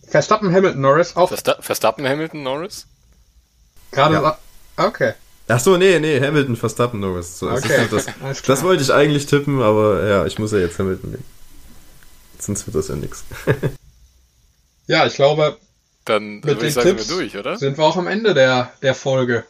[0.07, 1.29] Verstappen, Hamilton, Norris auch.
[1.29, 2.85] Versta Verstappen, Hamilton, Norris?
[3.91, 4.15] Gerade.
[4.15, 4.37] Ja.
[4.77, 5.13] Okay.
[5.53, 7.37] Ach so, nee, nee, Hamilton, Verstappen, Norris.
[7.37, 7.87] So, okay.
[7.91, 8.07] das,
[8.43, 11.23] das, wollte ich eigentlich tippen, aber ja, ich muss ja jetzt Hamilton nehmen.
[12.39, 13.23] Sonst wird das ja nichts.
[14.85, 15.55] Ja, ich glaube,
[16.03, 17.57] dann mit den sagen, Tipps wir durch, oder?
[17.57, 19.45] Sind wir auch am Ende der, der Folge.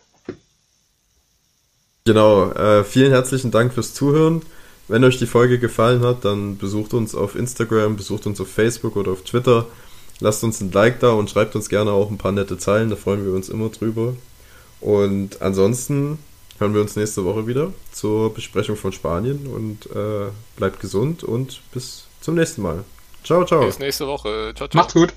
[2.06, 4.44] Genau, äh, vielen herzlichen Dank fürs Zuhören.
[4.88, 8.96] Wenn euch die Folge gefallen hat, dann besucht uns auf Instagram, besucht uns auf Facebook
[8.96, 9.66] oder auf Twitter.
[10.20, 12.96] Lasst uns ein Like da und schreibt uns gerne auch ein paar nette Zeilen, da
[12.96, 14.14] freuen wir uns immer drüber.
[14.84, 16.20] Und ansonsten
[16.60, 21.62] hören wir uns nächste Woche wieder zur Besprechung von Spanien und äh, bleibt gesund und
[21.72, 22.84] bis zum nächsten Mal.
[23.24, 23.66] Ciao, ciao.
[23.66, 24.52] Bis nächste Woche.
[24.56, 24.82] Ciao, ciao.
[24.82, 25.14] Macht's gut.